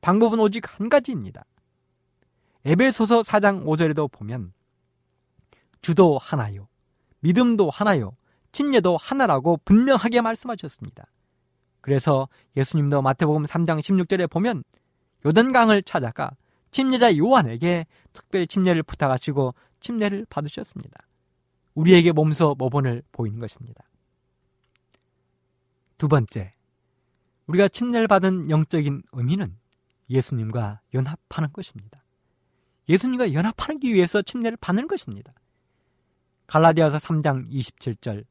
방법은 0.00 0.38
오직 0.38 0.78
한 0.78 0.88
가지입니다. 0.88 1.44
에베소서 2.64 3.22
4장 3.22 3.64
5절에도 3.64 4.10
보면 4.12 4.52
주도 5.82 6.18
하나요. 6.18 6.68
믿음도 7.18 7.68
하나요. 7.70 8.16
침례도 8.54 8.96
하나라고 8.96 9.58
분명하게 9.64 10.22
말씀하셨습니다. 10.22 11.06
그래서 11.82 12.28
예수님도 12.56 13.02
마태복음 13.02 13.44
3장 13.44 13.80
16절에 13.80 14.30
보면 14.30 14.64
요단강을 15.26 15.82
찾아가 15.82 16.30
침례자 16.70 17.16
요한에게 17.18 17.86
특별히 18.12 18.46
침례를 18.46 18.82
부탁하시고 18.82 19.54
침례를 19.80 20.26
받으셨습니다. 20.30 21.06
우리에게 21.74 22.12
몸소 22.12 22.54
모본을 22.56 23.02
보이는 23.12 23.38
것입니다. 23.38 23.84
두 25.98 26.08
번째, 26.08 26.52
우리가 27.46 27.68
침례를 27.68 28.08
받은 28.08 28.50
영적인 28.50 29.02
의미는 29.12 29.56
예수님과 30.08 30.80
연합하는 30.94 31.52
것입니다. 31.52 32.02
예수님과 32.88 33.32
연합하기 33.32 33.92
위해서 33.92 34.22
침례를 34.22 34.56
받는 34.60 34.86
것입니다. 34.88 35.32
갈라디아서 36.46 36.98
3장 36.98 37.50
27절 37.50 38.24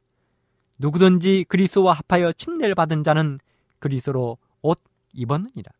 누구든지 0.84 1.46
그리스도와 1.48 1.94
합하여 1.94 2.34
침례를 2.34 2.76
받은 2.76 3.06
자는 3.06 3.40
그리스도로 3.80 4.38
옷 4.62 4.82
입었느니라. 5.14 5.72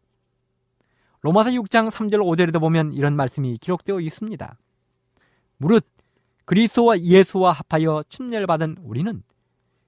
로마서 1.20 1.50
6장 1.50 1.92
3절 1.92 2.20
5절에도 2.20 2.62
보면 2.62 2.94
이런 2.94 3.18
말씀이 3.18 3.58
기록되어 3.58 4.00
있습니다. 4.00 4.58
무릇 5.58 5.86
그리스도와 6.46 7.00
예수와 7.00 7.52
합하여 7.52 8.04
침례를 8.08 8.48
받은 8.48 8.78
우리는 8.82 9.24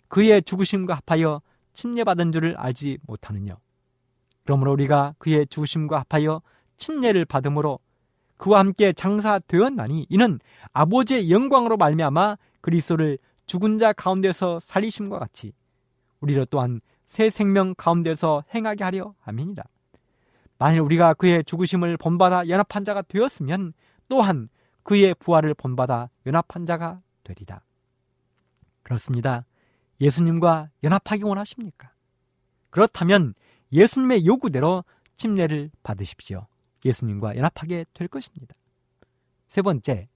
그의 0.09 0.43
죽으심과 0.43 1.01
합하여 1.05 1.41
침례받은 1.73 2.33
줄을 2.33 2.57
알지 2.57 2.97
못하느냐. 3.07 3.57
그러므로 4.43 4.73
우리가 4.73 5.15
그의 5.17 5.47
죽으심과 5.47 6.03
합하여 6.09 6.41
침례를 6.75 7.23
받음으로 7.23 7.79
그와 8.35 8.59
함께 8.59 8.91
장사되었나니 8.91 10.07
이는 10.09 10.39
아버지의 10.73 11.31
영광으로 11.31 11.77
말미암아 11.77 12.37
그리스도를 12.59 13.17
죽은 13.45 13.77
자 13.77 13.93
가운데서 13.93 14.59
살리심과 14.59 15.19
같이 15.19 15.53
우리로 16.19 16.45
또한 16.45 16.81
새 17.05 17.29
생명 17.29 17.73
가운데서 17.75 18.43
행하게 18.53 18.83
하려 18.83 19.13
함이니라. 19.19 19.63
만일 20.57 20.79
우리가 20.81 21.13
그의 21.13 21.43
죽으심을 21.43 21.97
본받아 21.97 22.47
연합한 22.47 22.85
자가 22.85 23.01
되었으면 23.03 23.73
또한 24.07 24.49
그의 24.83 25.13
부활을 25.15 25.53
본받아 25.53 26.09
연합한 26.25 26.65
자가 26.65 27.01
되리라. 27.23 27.61
그렇습니다. 28.83 29.45
예수님과 29.99 30.69
연합하기 30.83 31.23
원하십니까? 31.23 31.91
그렇다면 32.69 33.33
예수님의 33.71 34.25
요구대로 34.25 34.83
침례를 35.15 35.71
받으십시오. 35.83 36.47
예수님과 36.83 37.35
연합하게 37.35 37.85
될 37.93 38.07
것입니다. 38.07 38.55
세 39.47 39.61
번째, 39.61 40.07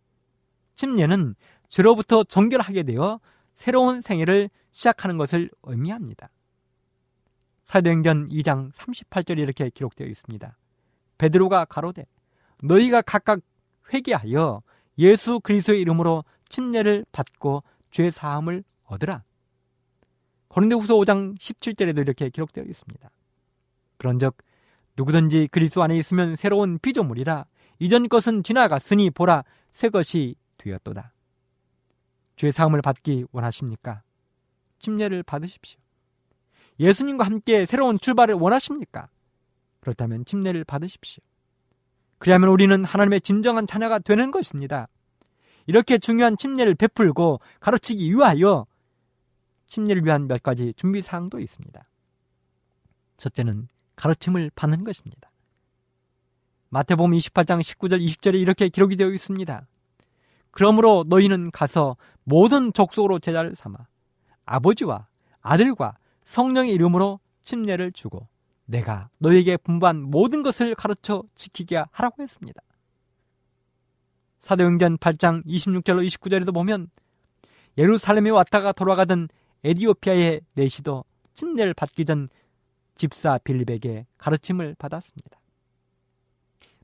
침례는 0.76 1.36
죄로부터 1.70 2.24
정결하게 2.24 2.84
되어 2.84 3.20
새로운 3.54 4.02
생애를 4.02 4.50
시작하는 4.72 5.18
것을 5.18 5.50
의미합니다. 5.64 6.30
사도행전 7.64 8.30
2장 8.30 8.72
38절에 8.74 9.38
이렇게 9.40 9.70
기록되어 9.70 10.08
있습니다. 10.08 10.58
베드로가 11.18 11.66
가로되 11.66 12.06
너희가 12.64 13.02
각각 13.02 13.40
회개하여 13.94 14.62
예수 14.98 15.40
그리스도의 15.40 15.82
이름으로 15.82 16.24
침례를 16.50 17.06
받고 17.12 17.64
죄 17.92 18.10
사함을 18.10 18.64
얻으라. 18.86 19.24
고린도후서 20.50 20.96
5장 20.96 21.38
17절에도 21.38 22.00
이렇게 22.00 22.30
기록되어 22.30 22.64
있습니다. 22.64 23.10
그런즉 23.98 24.38
누구든지 24.98 25.50
그리스도 25.52 25.84
안에 25.84 25.98
있으면 25.98 26.36
새로운 26.36 26.80
피조물이라 26.80 27.46
이전 27.80 28.10
것은 28.10 28.44
지나갔으니 28.44 29.12
보라 29.12 29.44
새 29.72 29.90
것이 29.90 30.36
되었도다. 30.58 31.14
죄 32.40 32.52
사함을 32.52 32.82
받기 32.82 33.26
원하십니까? 33.34 34.02
침례를 34.80 35.24
받으십시오. 35.24 35.78
예수님과 36.80 37.26
함께 37.26 37.66
새로운 37.66 38.00
출발을 38.00 38.36
원하십니까? 38.36 39.10
그렇다면 39.82 40.24
침례를 40.24 40.64
받으십시오. 40.64 41.22
그리하면 42.18 42.48
우리는 42.48 42.86
하나님의 42.86 43.20
진정한 43.20 43.68
자녀가 43.68 44.00
되는 44.00 44.32
것입니다. 44.32 44.88
이렇게 45.68 45.98
중요한 45.98 46.38
침례를 46.38 46.76
베풀고 46.76 47.42
가르치기 47.60 48.10
위하여 48.10 48.66
침례를 49.68 50.06
위한 50.06 50.30
몇 50.30 50.42
가지 50.42 50.74
준비 50.76 51.02
사항도 51.02 51.42
있습니다. 51.42 51.90
첫째는 53.18 53.68
가르침을 53.98 54.50
받는 54.56 54.86
것입니다. 54.86 55.30
마태복음 56.70 57.12
28장 57.12 57.60
19절 57.60 58.02
20절에 58.02 58.36
이렇게 58.36 58.70
기록이 58.70 58.96
되어 58.96 59.10
있습니다. 59.10 59.68
그러므로 60.52 61.06
너희는 61.08 61.52
가서 61.52 61.96
모든 62.30 62.72
족속으로 62.72 63.18
제자를 63.18 63.56
삼아 63.56 63.76
아버지와 64.46 65.08
아들과 65.42 65.98
성령의 66.26 66.72
이름으로 66.74 67.20
침례를 67.42 67.92
주고 67.92 68.28
내가 68.66 69.10
너에게 69.18 69.58
분부한 69.58 70.04
모든 70.04 70.44
것을 70.44 70.76
가르쳐 70.76 71.24
지키게 71.34 71.86
하라고 71.90 72.22
했습니다. 72.22 72.62
사도행전 74.42 75.00
8장 75.00 75.44
26절로 75.48 76.06
29절에도 76.08 76.54
보면 76.54 76.92
예루살렘에 77.80 78.30
왔다가 78.30 78.74
돌아가던 78.74 79.28
에디오피아의 79.64 80.42
내시도 80.54 81.04
침례를 81.34 81.74
받기 81.74 82.06
전 82.06 82.30
집사 82.94 83.40
빌립에게 83.40 84.06
가르침을 84.20 84.76
받았습니다. 84.78 85.39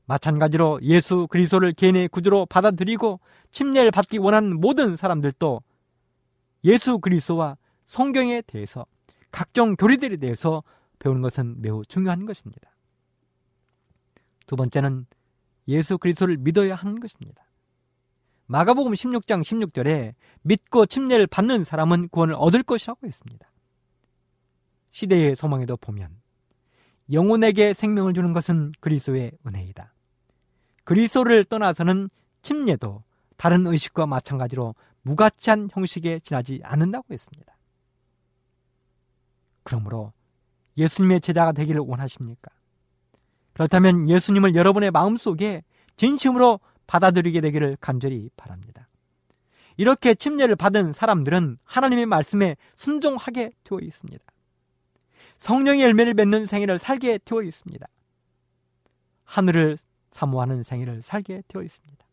마찬가지로 0.06 0.80
예수 0.82 1.26
그리스도를 1.28 1.72
개인의 1.72 2.08
구주로 2.08 2.46
받아들이고 2.46 3.20
침례를 3.50 3.90
받기 3.90 4.18
원하는 4.18 4.58
모든 4.58 4.96
사람들도 4.96 5.62
예수 6.64 6.98
그리스도와 6.98 7.56
성경에 7.84 8.42
대해서 8.42 8.86
각종 9.30 9.76
교리들에 9.76 10.16
대해서 10.16 10.62
배우는 10.98 11.22
것은 11.22 11.60
매우 11.60 11.84
중요한 11.84 12.24
것입니다. 12.24 12.70
두 14.46 14.56
번째는 14.56 15.06
예수 15.68 15.98
그리스도를 15.98 16.36
믿어야 16.36 16.74
하는 16.74 17.00
것입니다. 17.00 17.44
마가복음 18.46 18.92
16장 18.92 19.42
16절에 19.42 20.14
믿고 20.42 20.86
침례를 20.86 21.26
받는 21.26 21.64
사람은 21.64 22.08
구원을 22.08 22.36
얻을 22.38 22.62
것이라고 22.62 23.06
했습니다. 23.06 23.50
시대의 24.90 25.34
소망에도 25.34 25.76
보면 25.76 26.16
영혼에게 27.12 27.74
생명을 27.74 28.14
주는 28.14 28.32
것은 28.32 28.72
그리스도의 28.80 29.32
은혜이다. 29.46 29.92
그리스도를 30.86 31.44
떠나서는 31.44 32.08
침례도 32.42 33.02
다른 33.36 33.66
의식과 33.66 34.06
마찬가지로 34.06 34.74
무가치한 35.02 35.68
형식에 35.72 36.20
지나지 36.20 36.60
않는다고 36.62 37.12
했습니다. 37.12 37.56
그러므로 39.64 40.12
예수님의 40.78 41.20
제자가 41.20 41.52
되기를 41.52 41.80
원하십니까? 41.80 42.50
그렇다면 43.52 44.08
예수님을 44.08 44.54
여러분의 44.54 44.92
마음속에 44.92 45.64
진심으로 45.96 46.60
받아들이게 46.86 47.40
되기를 47.40 47.76
간절히 47.80 48.30
바랍니다. 48.36 48.88
이렇게 49.76 50.14
침례를 50.14 50.54
받은 50.54 50.92
사람들은 50.92 51.58
하나님의 51.64 52.06
말씀에 52.06 52.56
순종하게 52.76 53.50
되어 53.64 53.80
있습니다. 53.82 54.24
성령의 55.38 55.82
열매를 55.82 56.14
맺는 56.14 56.46
생애를 56.46 56.78
살게 56.78 57.18
되어 57.24 57.42
있습니다. 57.42 57.86
하늘을 59.24 59.78
사모하는 60.16 60.62
생애를 60.62 61.02
살게 61.02 61.42
되어 61.46 61.62
있습니다. 61.62 62.06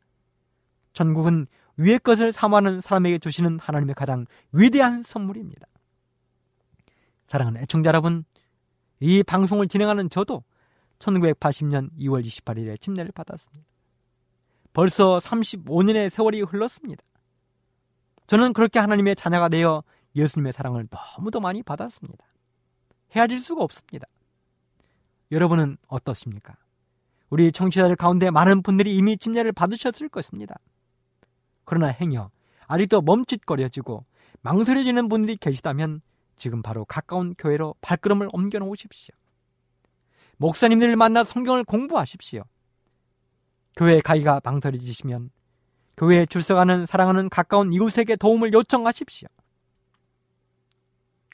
전국은 0.91 1.47
위의 1.77 1.99
것을 1.99 2.33
사모하는 2.33 2.81
사람에게 2.81 3.17
주시는 3.17 3.59
하나님의 3.59 3.95
가장 3.95 4.25
위대한 4.51 5.03
선물입니다. 5.03 5.65
사랑하는 7.27 7.61
애청자 7.61 7.87
여러분, 7.87 8.25
이 8.99 9.23
방송을 9.23 9.67
진행하는 9.69 10.09
저도 10.09 10.43
1980년 10.99 11.89
2월 11.97 12.23
28일에 12.23 12.79
침례를 12.79 13.11
받았습니다. 13.13 13.65
벌써 14.73 15.17
35년의 15.17 16.09
세월이 16.09 16.41
흘렀습니다. 16.41 17.03
저는 18.27 18.53
그렇게 18.53 18.79
하나님의 18.79 19.15
자녀가 19.15 19.47
되어 19.49 19.83
예수님의 20.15 20.53
사랑을 20.53 20.87
너무도 20.91 21.39
많이 21.39 21.63
받았습니다. 21.63 22.23
헤아릴 23.15 23.39
수가 23.39 23.63
없습니다. 23.63 24.07
여러분은 25.31 25.77
어떻습니까? 25.87 26.55
우리 27.33 27.51
청취자들 27.51 27.95
가운데 27.95 28.29
많은 28.29 28.61
분들이 28.61 28.95
이미 28.95 29.17
침례를 29.17 29.53
받으셨을 29.53 30.07
것입니다. 30.07 30.53
그러나 31.65 31.87
행여 31.87 32.29
아직도 32.67 33.01
멈칫거려지고 33.01 34.05
망설여지는 34.41 35.09
분들이 35.09 35.35
계시다면 35.37 36.01
지금 36.35 36.61
바로 36.61 36.85
가까운 36.85 37.33
교회로 37.35 37.73
발걸음을 37.81 38.29
옮겨 38.33 38.59
놓으십시오. 38.59 39.15
목사님들을 40.37 40.95
만나 40.95 41.23
성경을 41.23 41.63
공부하십시오. 41.63 42.43
교회 43.75 43.99
가기가 43.99 44.39
망설여지시면 44.43 45.31
교회에 45.97 46.27
출석하는 46.27 46.85
사랑하는 46.85 47.29
가까운 47.29 47.73
이웃에게 47.73 48.15
도움을 48.15 48.53
요청하십시오. 48.53 49.27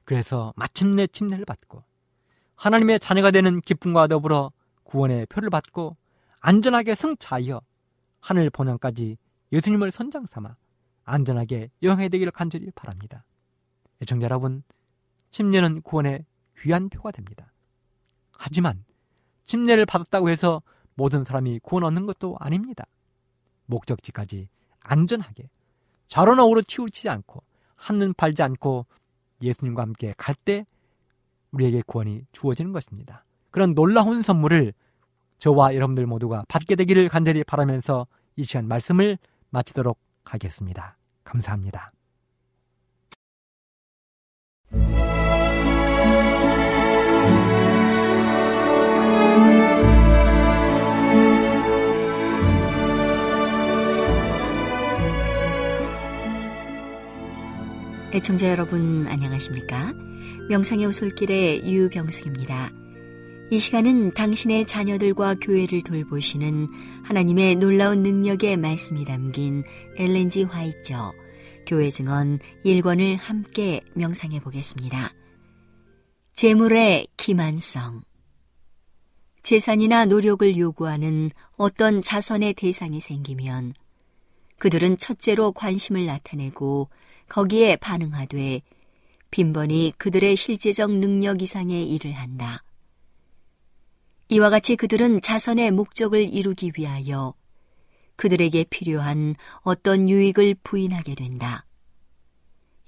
그래서 0.05 0.53
마침내 0.55 1.07
침례를 1.07 1.43
받고 1.43 1.83
하나님의 2.55 3.01
자녀가 3.01 3.31
되는 3.31 3.59
기쁨과 3.59 4.07
더불어 4.07 4.53
구원의 4.89 5.27
표를 5.27 5.51
받고 5.51 5.95
안전하게 6.39 6.95
승차하여 6.95 7.61
하늘 8.21 8.49
본향까지 8.49 9.17
예수님을 9.51 9.91
선장 9.91 10.25
삼아 10.25 10.55
안전하게 11.03 11.69
여행해야 11.83 12.09
되기를 12.09 12.31
간절히 12.31 12.71
바랍니다. 12.71 13.23
애청자 14.01 14.25
여러분, 14.25 14.63
침례는 15.29 15.83
구원의 15.83 16.25
귀한 16.57 16.89
표가 16.89 17.11
됩니다. 17.11 17.51
하지만 18.31 18.83
침례를 19.43 19.85
받았다고 19.85 20.29
해서 20.29 20.63
모든 20.95 21.23
사람이 21.23 21.59
구원 21.61 21.83
얻는 21.83 22.07
것도 22.07 22.37
아닙니다. 22.39 22.83
목적지까지 23.67 24.49
안전하게 24.81 25.49
좌로나 26.07 26.45
우로 26.45 26.63
치우치지 26.63 27.09
않고 27.09 27.43
한눈 27.75 28.13
팔지 28.15 28.41
않고 28.41 28.87
예수님과 29.43 29.83
함께 29.83 30.13
갈 30.17 30.33
때 30.33 30.65
우리에게 31.51 31.83
구원이 31.85 32.25
주어지는 32.31 32.71
것입니다. 32.71 33.23
그런 33.51 33.73
놀라운 33.73 34.21
선물을 34.21 34.73
저와 35.39 35.75
여러분들 35.75 36.05
모두가 36.05 36.43
받게 36.47 36.75
되기를 36.75 37.09
간절히 37.09 37.43
바라면서 37.43 38.07
이 38.35 38.43
시간 38.43 38.67
말씀을 38.67 39.17
마치도록 39.49 39.99
하겠습니다. 40.23 40.97
감사합니다. 41.23 41.91
애청자 58.11 58.49
여러분 58.49 59.05
안녕하십니까? 59.07 59.93
명상의 60.49 60.87
오솔길의 60.87 61.71
유병숙입니다. 61.71 62.71
이 63.51 63.57
시간은 63.57 64.13
당신의 64.13 64.67
자녀들과 64.67 65.35
교회를 65.41 65.81
돌보시는 65.81 66.67
하나님의 67.03 67.55
놀라운 67.55 68.03
능력의 68.03 68.57
말씀이 68.57 69.05
담긴 69.05 69.63
엘렌지 69.97 70.43
화이처 70.43 71.11
교회 71.65 71.89
증언 71.89 72.37
1권을 72.63 73.17
함께 73.17 73.81
명상해 73.95 74.39
보겠습니다. 74.39 75.11
재물의 76.33 77.07
기만성 77.17 78.03
재산이나 79.41 80.05
노력을 80.05 80.55
요구하는 80.55 81.31
어떤 81.57 82.03
자선의 82.03 82.53
대상이 82.53 82.99
생기면 82.99 83.73
그들은 84.59 84.97
첫째로 84.97 85.53
관심을 85.53 86.05
나타내고 86.05 86.89
거기에 87.27 87.77
반응하되 87.77 88.61
빈번히 89.31 89.91
그들의 89.97 90.35
실제적 90.35 90.91
능력 90.91 91.41
이상의 91.41 91.89
일을 91.89 92.13
한다. 92.13 92.63
이와 94.31 94.51
같이 94.51 94.75
그들은 94.75 95.21
자선의 95.21 95.71
목적을 95.71 96.21
이루기 96.21 96.71
위하여 96.77 97.33
그들에게 98.15 98.65
필요한 98.65 99.35
어떤 99.61 100.07
유익을 100.07 100.55
부인하게 100.63 101.15
된다. 101.15 101.65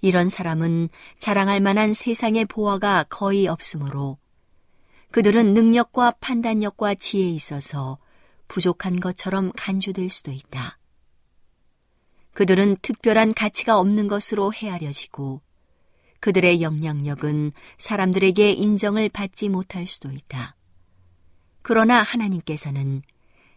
이런 0.02 0.30
사람은 0.30 0.90
자랑할 1.18 1.60
만한 1.60 1.94
세상의 1.94 2.46
보화가 2.46 3.06
거의 3.10 3.48
없으므로 3.48 4.20
그들은 5.10 5.56
능력과 5.56 6.12
판단력과 6.20 6.94
지혜에 6.94 7.30
있어서 7.32 7.98
부족한 8.48 9.00
것처럼 9.00 9.52
간주될 9.56 10.10
수도 10.10 10.32
있다. 10.32 10.78
그들은 12.34 12.78
특별한 12.84 13.34
가치가 13.34 13.80
없는 13.80 14.08
것으로 14.08 14.54
헤아려지고 14.54 15.42
그들의 16.20 16.62
영향력은 16.62 17.52
사람들에게 17.78 18.52
인정을 18.52 19.10
받지 19.10 19.50
못할 19.50 19.88
수도 19.88 20.12
있다. 20.12 20.56
그러나 21.62 22.02
하나님께서는 22.02 23.02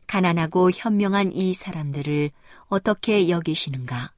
가난하고 0.07 0.71
현명한 0.71 1.33
이 1.33 1.55
사람들을 1.55 2.31
어떻게 2.67 3.29
여기시는가? 3.29 4.13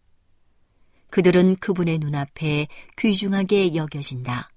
그들은 1.10 1.56
그분의 1.56 1.98
눈앞에 1.98 2.66
귀중하게 2.98 3.74
여겨진다. 3.74 4.50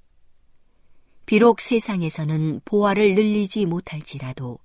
비록 1.25 1.61
세상에서는 1.61 2.61
보화를 2.65 3.13
늘리지 3.13 3.67
못할지라도 3.67 4.57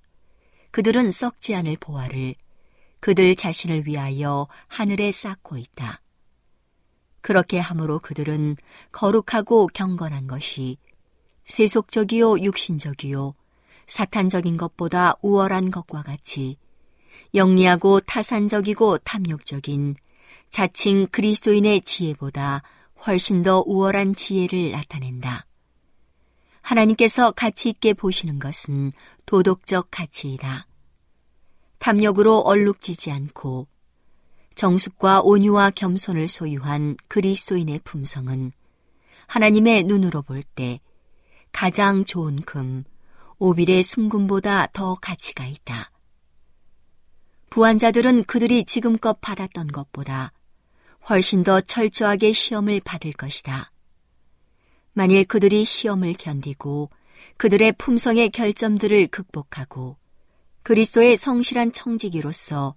그들은 0.71 1.11
썩지 1.11 1.53
않을 1.55 1.77
보화를 1.79 2.35
그들 2.99 3.35
자신을 3.35 3.85
위하여 3.85 4.47
하늘에 4.67 5.11
쌓고 5.11 5.57
있다. 5.57 6.01
그렇게 7.21 7.59
함으로 7.59 7.99
그들은 7.99 8.57
거룩하고 8.91 9.67
경건한 9.67 10.27
것이 10.27 10.77
세속적이요 11.43 12.39
육신적이요 12.39 13.35
사탄적인 13.87 14.57
것보다 14.57 15.15
우월한 15.21 15.71
것과 15.71 16.03
같이 16.03 16.57
영리하고 17.33 17.99
타산적이고 18.01 18.99
탐욕적인 18.99 19.95
자칭 20.49 21.07
그리스도인의 21.07 21.81
지혜보다 21.81 22.63
훨씬 23.05 23.43
더 23.43 23.63
우월한 23.65 24.13
지혜를 24.13 24.71
나타낸다. 24.71 25.45
하나님께서 26.61 27.31
가치 27.31 27.69
있게 27.69 27.93
보시는 27.93 28.39
것은 28.39 28.91
도덕적 29.25 29.89
가치이다. 29.91 30.65
탐욕으로 31.77 32.39
얼룩지지 32.39 33.11
않고 33.11 33.67
정숙과 34.55 35.21
온유와 35.21 35.71
겸손을 35.71 36.27
소유한 36.27 36.95
그리스도인의 37.07 37.81
품성은 37.83 38.51
하나님의 39.27 39.83
눈으로 39.83 40.21
볼 40.21 40.43
때 40.55 40.79
가장 41.51 42.05
좋은 42.05 42.37
금, 42.37 42.83
오빌의 43.39 43.83
순금보다 43.83 44.67
더 44.73 44.95
가치가 44.95 45.45
있다. 45.45 45.91
부한자들은 47.49 48.25
그들이 48.25 48.65
지금껏 48.65 49.19
받았던 49.21 49.67
것보다 49.67 50.33
훨씬 51.09 51.43
더 51.43 51.61
철저하게 51.61 52.33
시험을 52.33 52.81
받을 52.81 53.13
것이다. 53.13 53.71
만일 54.93 55.25
그들이 55.25 55.65
시험을 55.65 56.13
견디고 56.13 56.89
그들의 57.37 57.73
품성의 57.73 58.29
결점들을 58.29 59.07
극복하고 59.07 59.97
그리스도의 60.63 61.17
성실한 61.17 61.71
청지기로서 61.71 62.75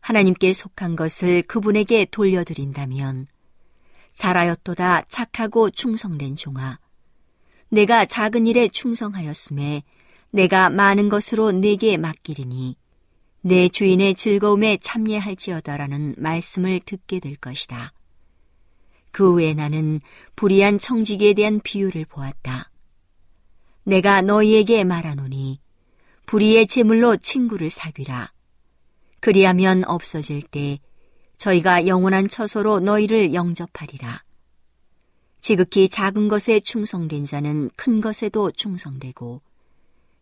하나님께 0.00 0.52
속한 0.52 0.96
것을 0.96 1.42
그분에게 1.42 2.06
돌려드린다면 2.06 3.26
잘하였도다 4.14 5.02
착하고 5.08 5.70
충성된 5.70 6.36
종아 6.36 6.78
내가 7.74 8.04
작은 8.04 8.46
일에 8.46 8.68
충성하였음에 8.68 9.82
내가 10.30 10.70
많은 10.70 11.08
것으로 11.08 11.50
내게 11.50 11.96
맡기리니 11.96 12.76
내 13.40 13.68
주인의 13.68 14.14
즐거움에 14.14 14.78
참여할지어다라는 14.80 16.14
말씀을 16.16 16.80
듣게 16.86 17.18
될 17.18 17.34
것이다. 17.34 17.92
그 19.10 19.32
후에 19.32 19.54
나는 19.54 20.00
불의한 20.36 20.78
청지기에 20.78 21.34
대한 21.34 21.60
비유를 21.60 22.04
보았다. 22.04 22.70
내가 23.82 24.22
너희에게 24.22 24.84
말하노니 24.84 25.60
불의의 26.26 26.68
제물로 26.68 27.16
친구를 27.16 27.70
사귀라. 27.70 28.32
그리하면 29.18 29.84
없어질 29.84 30.42
때 30.42 30.78
저희가 31.38 31.88
영원한 31.88 32.28
처소로 32.28 32.80
너희를 32.80 33.34
영접하리라. 33.34 34.23
지극히 35.44 35.90
작은 35.90 36.28
것에 36.28 36.58
충성된 36.58 37.26
자는 37.26 37.68
큰 37.76 38.00
것에도 38.00 38.50
충성되고 38.50 39.42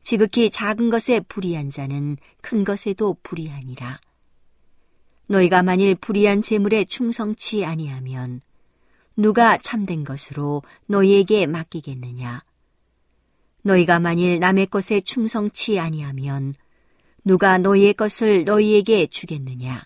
지극히 0.02 0.50
작은 0.50 0.90
것에 0.90 1.20
불의한 1.20 1.70
자는 1.70 2.16
큰 2.40 2.64
것에도 2.64 3.16
불의하니라. 3.22 4.00
너희가 5.28 5.62
만일 5.62 5.94
불의한 5.94 6.42
재물에 6.42 6.84
충성치 6.86 7.64
아니하면 7.64 8.40
누가 9.16 9.58
참된 9.58 10.02
것으로 10.02 10.64
너희에게 10.86 11.46
맡기겠느냐? 11.46 12.42
너희가 13.62 14.00
만일 14.00 14.40
남의 14.40 14.66
것에 14.66 14.98
충성치 15.02 15.78
아니하면 15.78 16.56
누가 17.22 17.58
너희의 17.58 17.94
것을 17.94 18.42
너희에게 18.42 19.06
주겠느냐? 19.06 19.84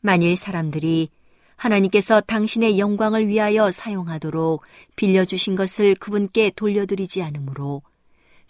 만일 0.00 0.36
사람들이 0.36 1.10
하나님께서 1.56 2.20
당신의 2.20 2.78
영광을 2.78 3.28
위하여 3.28 3.70
사용하도록 3.70 4.62
빌려주신 4.94 5.56
것을 5.56 5.94
그분께 5.94 6.52
돌려드리지 6.54 7.22
않으므로 7.22 7.82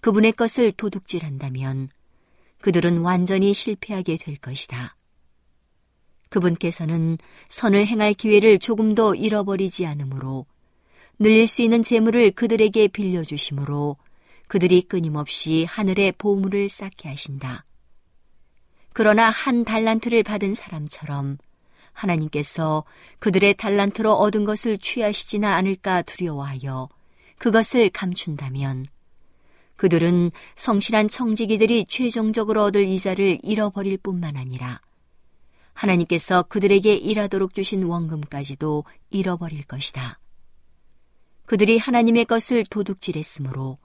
그분의 0.00 0.32
것을 0.32 0.72
도둑질한다면 0.72 1.88
그들은 2.60 2.98
완전히 2.98 3.54
실패하게 3.54 4.16
될 4.16 4.36
것이다. 4.36 4.96
그분께서는 6.28 7.18
선을 7.48 7.86
행할 7.86 8.12
기회를 8.12 8.58
조금도 8.58 9.14
잃어버리지 9.14 9.86
않으므로 9.86 10.46
늘릴 11.18 11.46
수 11.46 11.62
있는 11.62 11.82
재물을 11.82 12.30
그들에게 12.32 12.88
빌려주심으로 12.88 13.96
그들이 14.48 14.82
끊임없이 14.82 15.64
하늘의 15.64 16.12
보물을 16.18 16.68
쌓게 16.68 17.08
하신다. 17.08 17.64
그러나 18.92 19.30
한 19.30 19.64
달란트를 19.64 20.22
받은 20.22 20.54
사람처럼 20.54 21.38
하나님께서 21.96 22.84
그들의 23.18 23.54
달란트로 23.54 24.12
얻은 24.12 24.44
것을 24.44 24.78
취하시지나 24.78 25.54
않을까 25.56 26.02
두려워하여 26.02 26.88
그것을 27.38 27.90
감춘다면 27.90 28.84
그들은 29.76 30.30
성실한 30.54 31.08
청지기들이 31.08 31.86
최종적으로 31.88 32.64
얻을 32.64 32.86
이자를 32.86 33.38
잃어버릴 33.42 33.98
뿐만 33.98 34.36
아니라 34.36 34.80
하나님께서 35.74 36.42
그들에게 36.44 36.94
일하도록 36.94 37.54
주신 37.54 37.82
원금까지도 37.82 38.84
잃어버릴 39.10 39.64
것이다. 39.64 40.18
그들이 41.44 41.78
하나님의 41.78 42.24
것을 42.24 42.64
도둑질했으므로 42.64 43.78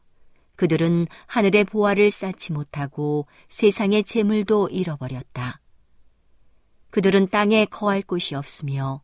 그들은 0.55 1.05
하늘의 1.28 1.66
보화를 1.66 2.12
쌓지 2.12 2.53
못하고 2.53 3.28
세상의 3.49 4.03
재물도 4.03 4.70
잃어버렸다. 4.70 5.61
그들은 6.92 7.30
땅에 7.30 7.66
거할 7.66 8.02
곳이 8.02 8.36
없으며 8.36 9.02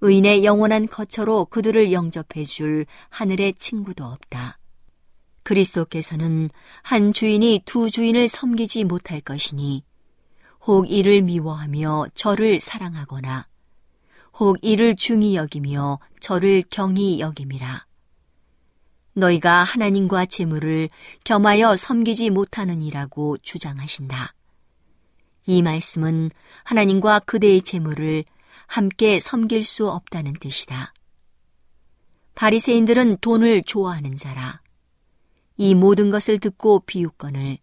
의인의 0.00 0.44
영원한 0.44 0.86
거처로 0.86 1.46
그들을 1.46 1.92
영접해 1.92 2.44
줄 2.44 2.86
하늘의 3.08 3.54
친구도 3.54 4.04
없다. 4.04 4.58
그리스도께서는 5.42 6.50
한 6.82 7.12
주인이 7.12 7.62
두 7.64 7.90
주인을 7.90 8.28
섬기지 8.28 8.84
못할 8.84 9.20
것이니 9.20 9.84
혹 10.66 10.90
이를 10.90 11.22
미워하며 11.22 12.06
저를 12.14 12.60
사랑하거나 12.60 13.46
혹 14.38 14.58
이를 14.62 14.96
중히 14.96 15.36
여기며 15.36 16.00
저를 16.20 16.62
경히 16.70 17.20
여김이라. 17.20 17.86
너희가 19.14 19.62
하나님과 19.62 20.26
재물을 20.26 20.88
겸하여 21.22 21.76
섬기지 21.76 22.30
못하느니라고 22.30 23.38
주장하신다. 23.38 24.33
이 25.46 25.62
말씀은 25.62 26.30
하나님과 26.64 27.20
그대의 27.20 27.62
재물을 27.62 28.24
함께 28.66 29.18
섬길 29.20 29.62
수 29.62 29.90
없다는 29.90 30.34
뜻이다. 30.34 30.94
바리새인들은 32.34 33.18
돈을 33.18 33.62
좋아하는 33.64 34.14
자라. 34.14 34.60
이 35.56 35.74
모든 35.74 36.10
것을 36.10 36.38
듣고 36.38 36.80
비웃건을 36.80 37.58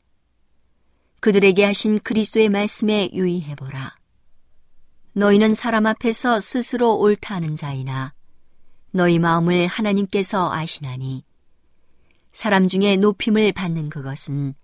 그들에게 1.20 1.64
하신 1.66 2.00
그리스도의 2.00 2.50
말씀에 2.50 3.10
유의해 3.14 3.56
보라. 3.56 3.96
너희는 5.14 5.54
사람 5.54 5.86
앞에서 5.86 6.40
스스로 6.40 6.96
옳다 6.98 7.36
하는 7.36 7.56
자이나 7.56 8.14
너희 8.92 9.20
마음을 9.20 9.68
하나님께서 9.68 10.52
아시나니 10.52 11.26
사람 12.32 12.68
중에 12.68 12.96
높임을 12.96 13.52
받는 13.52 13.90
그것은 13.90 14.56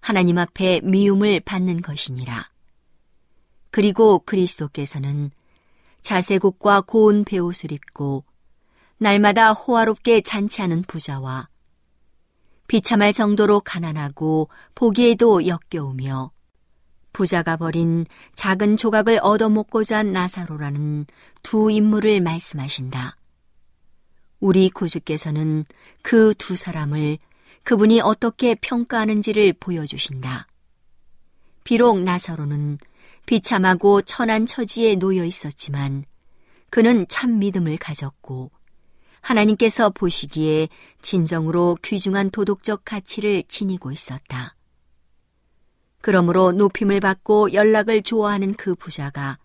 하나님 0.00 0.38
앞에 0.38 0.80
미움을 0.82 1.40
받는 1.40 1.82
것이니라. 1.82 2.50
그리고 3.70 4.20
그리스도께서는 4.20 5.30
자세곡과 6.02 6.82
고운 6.82 7.24
배옷을 7.24 7.72
입고 7.72 8.24
날마다 8.98 9.52
호화롭게 9.52 10.22
잔치하는 10.22 10.82
부자와 10.82 11.48
비참할 12.66 13.12
정도로 13.12 13.60
가난하고 13.60 14.48
보기에도 14.74 15.46
역겨우며 15.46 16.32
부자가 17.12 17.56
버린 17.56 18.06
작은 18.34 18.76
조각을 18.76 19.20
얻어먹고자 19.22 19.98
한 19.98 20.12
나사로라는 20.12 21.06
두 21.42 21.70
인물을 21.70 22.20
말씀하신다. 22.20 23.16
우리 24.40 24.70
구주께서는 24.70 25.64
그 26.02 26.34
두 26.38 26.54
사람을 26.54 27.18
그분이 27.68 28.00
어떻게 28.00 28.54
평가하는지를 28.54 29.52
보여주신다. 29.60 30.46
비록 31.64 32.00
나사로는 32.00 32.78
비참하고 33.26 34.00
천한 34.00 34.46
처지에 34.46 34.94
놓여 34.94 35.22
있었지만 35.22 36.06
그는 36.70 37.04
참 37.10 37.38
믿음을 37.38 37.76
가졌고 37.76 38.50
하나님께서 39.20 39.90
보시기에 39.90 40.70
진정으로 41.02 41.76
귀중한 41.82 42.30
도덕적 42.30 42.86
가치를 42.86 43.44
지니고 43.48 43.92
있었다. 43.92 44.54
그러므로 46.00 46.52
높임을 46.52 47.00
받고 47.00 47.52
연락을 47.52 48.00
좋아하는 48.00 48.54
그 48.54 48.74
부자가 48.74 49.36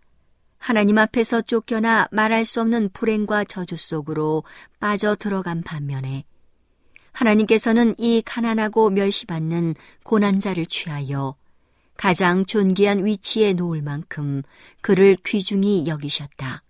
하나님 0.58 0.98
앞에서 0.98 1.42
쫓겨나 1.42 2.08
말할 2.10 2.46
수 2.46 2.62
없는 2.62 2.92
불행과 2.94 3.44
저주 3.44 3.76
속으로 3.76 4.46
빠져 4.80 5.14
들어간 5.14 5.62
반면에 5.62 6.24
하나님께서는 7.14 7.96
이 7.98 8.22
가난하고 8.26 8.90
멸시받는 8.90 9.76
고난자를 10.04 10.66
취하여 10.66 11.36
가장 11.96 12.46
존귀한 12.46 13.06
위치에 13.06 13.54
놓을 13.54 13.82
만큼 13.82 14.42
그를 14.82 15.16
귀중히 15.24 15.86
여기셨다. 15.88 16.64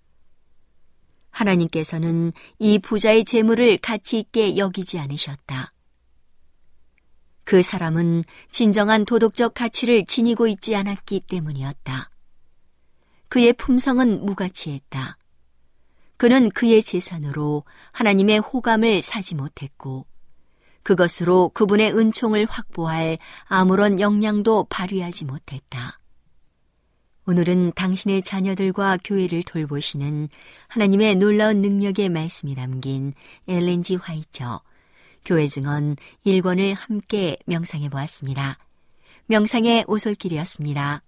하나님께서는 1.31 2.31
이 2.59 2.77
부자의 2.77 3.25
재물을 3.25 3.77
가치 3.77 4.19
있게 4.19 4.57
여기지 4.57 4.99
않으셨다. 4.99 5.73
그 7.45 7.61
사람은 7.61 8.23
진정한 8.51 9.05
도덕적 9.05 9.53
가치를 9.53 10.05
지니고 10.05 10.47
있지 10.47 10.75
않았기 10.75 11.21
때문이었다. 11.21 12.09
그의 13.27 13.53
품성은 13.53 14.25
무가치했다. 14.25 15.17
그는 16.17 16.49
그의 16.51 16.83
재산으로 16.83 17.63
하나님의 17.91 18.39
호감을 18.39 19.01
사지 19.01 19.35
못했고, 19.35 20.05
그것으로 20.83 21.49
그분의 21.53 21.97
은총을 21.97 22.45
확보할 22.45 23.17
아무런 23.45 23.99
역량도 23.99 24.67
발휘하지 24.69 25.25
못했다. 25.25 25.99
오늘은 27.25 27.71
당신의 27.73 28.21
자녀들과 28.21 28.97
교회를 29.03 29.43
돌보시는 29.43 30.27
하나님의 30.67 31.15
놀라운 31.15 31.61
능력의 31.61 32.09
말씀이 32.09 32.53
담긴 32.53 33.13
엘렌지 33.47 33.95
화이처 33.95 34.61
교회 35.23 35.47
증언 35.47 35.95
1권을 36.25 36.75
함께 36.75 37.37
명상해 37.45 37.87
보았습니다. 37.89 38.57
명상의 39.27 39.85
오솔길이었습니다. 39.87 41.01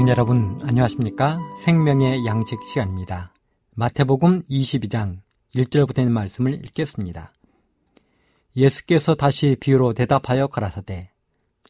청자 0.00 0.12
여러분 0.12 0.58
안녕하십니까? 0.62 1.38
생명의 1.58 2.24
양식 2.24 2.58
시간입니다. 2.64 3.34
마태복음 3.74 4.44
22장 4.44 5.18
1절부터 5.54 5.98
있는 5.98 6.14
말씀을 6.14 6.54
읽겠습니다. 6.54 7.34
예수께서 8.56 9.14
다시 9.14 9.58
비유로 9.60 9.92
대답하여 9.92 10.46
가라사대 10.46 11.10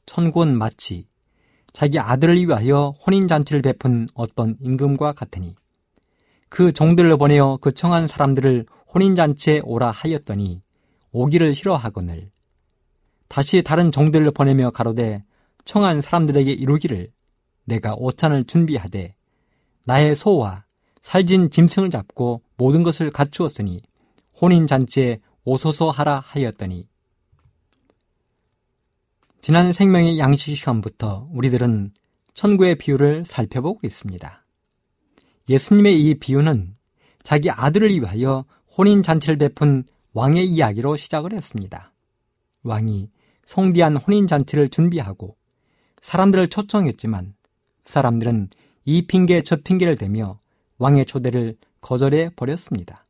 천군 0.06 0.56
마치 0.56 1.08
자기 1.72 1.98
아들을 1.98 2.36
위하여 2.36 2.94
혼인잔치를 3.04 3.62
베푼 3.62 4.06
어떤 4.14 4.54
임금과 4.60 5.14
같으니 5.14 5.56
그 6.48 6.70
종들을 6.70 7.16
보내어 7.16 7.58
그 7.60 7.72
청한 7.72 8.06
사람들을 8.06 8.64
혼인잔치에 8.94 9.62
오라 9.64 9.90
하였더니 9.90 10.62
오기를 11.10 11.56
싫어하거늘 11.56 12.30
다시 13.26 13.62
다른 13.62 13.90
종들을 13.90 14.30
보내며 14.30 14.70
가로되 14.70 15.24
청한 15.64 16.00
사람들에게 16.00 16.52
이루기를 16.52 17.10
내가 17.70 17.94
오찬을 17.94 18.44
준비하되 18.44 19.14
나의 19.84 20.14
소와 20.14 20.64
살진 21.02 21.50
짐승을 21.50 21.90
잡고 21.90 22.42
모든 22.56 22.82
것을 22.82 23.10
갖추었으니 23.10 23.82
혼인 24.40 24.66
잔치에 24.66 25.20
오소서 25.44 25.90
하라 25.90 26.22
하였더니 26.26 26.88
지난 29.40 29.72
생명의 29.72 30.18
양식 30.18 30.54
시간부터 30.54 31.28
우리들은 31.32 31.92
천구의 32.34 32.76
비유를 32.76 33.24
살펴보고 33.24 33.80
있습니다. 33.84 34.44
예수님의 35.48 36.00
이 36.00 36.14
비유는 36.14 36.76
자기 37.22 37.50
아들을 37.50 37.90
위하여 37.90 38.44
혼인 38.76 39.02
잔치를 39.02 39.38
베푼 39.38 39.84
왕의 40.12 40.46
이야기로 40.46 40.96
시작을 40.96 41.32
했습니다. 41.32 41.92
왕이 42.62 43.10
성대한 43.46 43.96
혼인 43.96 44.26
잔치를 44.26 44.68
준비하고 44.68 45.36
사람들을 46.02 46.48
초청했지만 46.48 47.34
사람들은 47.84 48.50
이 48.84 49.06
핑계 49.06 49.40
저 49.42 49.56
핑계를 49.56 49.96
대며 49.96 50.40
왕의 50.78 51.06
초대를 51.06 51.56
거절해 51.80 52.30
버렸습니다. 52.36 53.06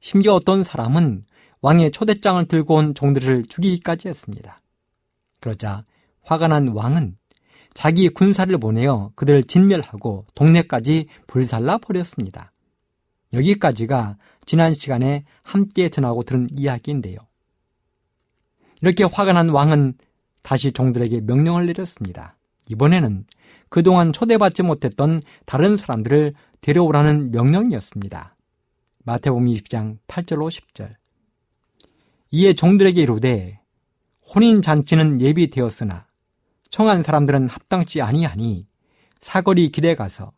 심지어 0.00 0.34
어떤 0.34 0.64
사람은 0.64 1.24
왕의 1.60 1.92
초대장을 1.92 2.46
들고 2.46 2.74
온 2.74 2.94
종들을 2.94 3.44
죽이기까지 3.44 4.08
했습니다. 4.08 4.60
그러자 5.40 5.84
화가 6.22 6.48
난 6.48 6.68
왕은 6.68 7.16
자기 7.72 8.08
군사를 8.08 8.56
보내어 8.58 9.12
그들을 9.14 9.44
진멸하고 9.44 10.26
동네까지 10.34 11.06
불살라 11.26 11.78
버렸습니다. 11.78 12.52
여기까지가 13.32 14.16
지난 14.46 14.74
시간에 14.74 15.24
함께 15.42 15.88
전하고 15.88 16.22
들은 16.22 16.48
이야기인데요. 16.52 17.16
이렇게 18.80 19.04
화가 19.04 19.32
난 19.32 19.48
왕은 19.48 19.94
다시 20.42 20.72
종들에게 20.72 21.22
명령을 21.22 21.66
내렸습니다. 21.66 22.36
이번에는 22.68 23.24
그동안 23.74 24.12
초대받지 24.12 24.62
못했던 24.62 25.20
다른 25.46 25.76
사람들을 25.76 26.34
데려오라는 26.60 27.32
명령이었습니다. 27.32 28.36
마태복음 29.02 29.46
20장 29.46 29.98
8절로 30.06 30.48
10절. 30.48 30.94
이에 32.30 32.52
종들에게 32.52 33.02
이르되 33.02 33.58
혼인 34.32 34.62
잔치는 34.62 35.20
예비되었으나 35.20 36.06
청한 36.70 37.02
사람들은 37.02 37.48
합당치 37.48 38.00
아니하니 38.00 38.68
사거리 39.18 39.72
길에 39.72 39.96
가서 39.96 40.30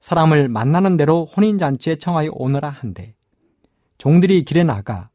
사람을 0.00 0.48
만나는 0.48 0.98
대로 0.98 1.24
혼인 1.24 1.56
잔치에 1.56 1.96
청하여 1.96 2.32
오너라 2.34 2.68
한데 2.68 3.14
종들이 3.96 4.44
길에 4.44 4.62
나가 4.62 5.08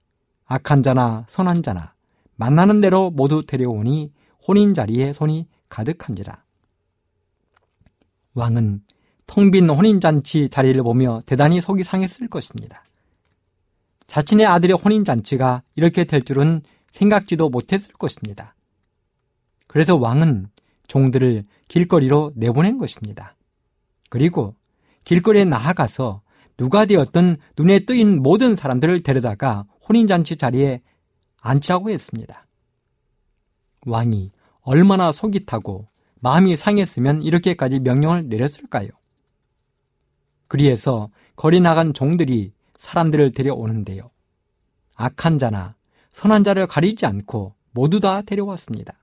악한 0.48 0.82
자나 0.82 1.26
선한 1.30 1.62
자나 1.62 1.94
만나는 2.36 2.82
대로 2.82 3.12
모두 3.12 3.46
데려오니 3.46 4.12
혼인 4.48 4.74
자리에 4.74 5.14
손이 5.14 5.48
가득한지라. 5.70 6.49
왕은 8.34 8.82
텅 9.28 9.52
빈 9.52 9.70
혼인잔치 9.70 10.50
자리를 10.50 10.82
보며 10.84 11.22
대단히 11.26 11.62
속이 11.62 11.84
상했을 11.84 12.28
것입니다. 12.28 12.84
자신의 14.08 14.46
아들의 14.48 14.76
혼인잔치가 14.76 15.62
이렇게 15.76 16.04
될 16.04 16.24
줄은 16.24 16.62
생각지도 16.92 17.50
못했을 17.50 17.94
것입니다. 17.94 18.56
그래서 19.68 19.96
왕은 19.96 20.48
종들을 20.88 21.46
길거리로 21.68 22.34
내보낸 22.36 22.80
것입니다. 22.80 23.36
그리고 24.10 24.56
길거리에 25.04 25.46
나아가서 25.46 26.22
누가 26.58 26.86
되었던 26.86 27.38
눈에 27.58 27.86
뜨인 27.86 28.22
모든 28.22 28.56
사람들을 28.56 29.04
데려다가 29.04 29.66
혼인잔치 29.88 30.36
자리에 30.36 30.82
앉히라고 31.42 31.92
했습니다. 31.92 32.48
왕이 33.86 34.32
얼마나 34.62 35.12
속이 35.12 35.46
타고 35.46 35.88
마음이 36.20 36.56
상했으면 36.58 37.22
이렇게까지 37.22 37.80
명령을 37.80 38.28
내렸을까요? 38.28 38.90
그리해서 40.48 41.10
거리 41.36 41.62
나간 41.62 41.94
종들이 41.94 42.52
사람들을 42.78 43.32
데려오는데요. 43.32 44.10
악한 44.96 45.38
자나 45.38 45.76
선한 46.12 46.44
자를 46.44 46.68
가리지 46.68 47.06
않고 47.06 47.54
모두 47.72 48.00
다 48.00 48.22
데려왔습니다. 48.22 48.94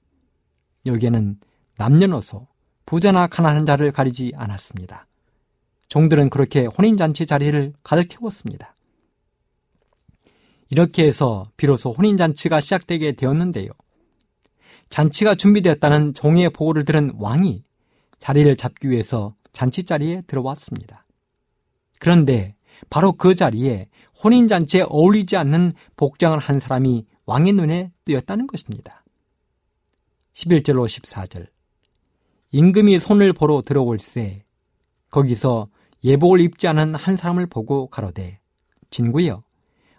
여기에는 0.84 1.38
남녀노소, 1.78 2.46
부자나 2.84 3.26
가난한 3.26 3.66
자를 3.66 3.92
가리지 3.92 4.32
않았습니다. 4.34 5.06
종들은 5.88 6.30
그렇게 6.30 6.66
혼인잔치 6.66 7.26
자리를 7.26 7.74
가득 7.82 8.10
채웠습니다. 8.10 8.74
이렇게 10.68 11.06
해서 11.06 11.50
비로소 11.56 11.90
혼인잔치가 11.92 12.60
시작되게 12.60 13.12
되었는데요. 13.12 13.70
잔치가 14.88 15.34
준비되었다는 15.34 16.14
종의 16.14 16.50
보고를 16.50 16.84
들은 16.84 17.12
왕이 17.18 17.64
자리를 18.18 18.56
잡기 18.56 18.90
위해서 18.90 19.34
잔치 19.52 19.84
자리에 19.84 20.20
들어왔습니다. 20.26 21.06
그런데 21.98 22.54
바로 22.90 23.12
그 23.12 23.34
자리에 23.34 23.88
혼인잔치에 24.22 24.82
어울리지 24.88 25.36
않는 25.36 25.72
복장을 25.96 26.38
한 26.38 26.60
사람이 26.60 27.06
왕의 27.26 27.52
눈에 27.54 27.92
띄었다는 28.04 28.46
것입니다. 28.46 29.04
11절로 30.34 30.86
14절. 30.86 31.48
임금이 32.52 32.98
손을 32.98 33.32
보러 33.32 33.62
들어올세 33.62 34.44
거기서 35.10 35.68
예복을 36.04 36.40
입지 36.40 36.68
않은 36.68 36.94
한 36.94 37.16
사람을 37.16 37.46
보고 37.46 37.88
가로되 37.88 38.38
진구여 38.90 39.42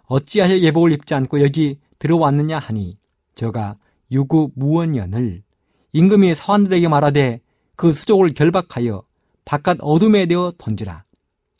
어찌하여 0.04 0.58
예복을 0.58 0.92
입지 0.92 1.14
않고 1.14 1.42
여기 1.42 1.78
들어왔느냐 1.98 2.58
하니 2.58 2.98
저가 3.34 3.76
유구 4.10 4.50
무원년을 4.54 5.42
임금이 5.92 6.34
사환들에게 6.34 6.88
말하되 6.88 7.40
그 7.76 7.92
수족을 7.92 8.34
결박하여 8.34 9.02
바깥 9.44 9.78
어둠에 9.80 10.26
되어 10.26 10.52
던지라 10.58 11.04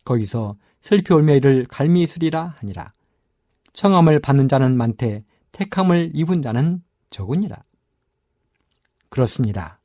거기서 0.04 0.56
슬피 0.80 1.12
올매이를 1.12 1.66
갈미 1.68 2.02
있으리라 2.02 2.54
하니라 2.58 2.92
청함을 3.72 4.20
받는 4.20 4.48
자는 4.48 4.76
많되 4.76 5.24
택함을 5.52 6.12
입은 6.14 6.42
자는 6.42 6.82
적으니라 7.10 7.62
그렇습니다. 9.08 9.80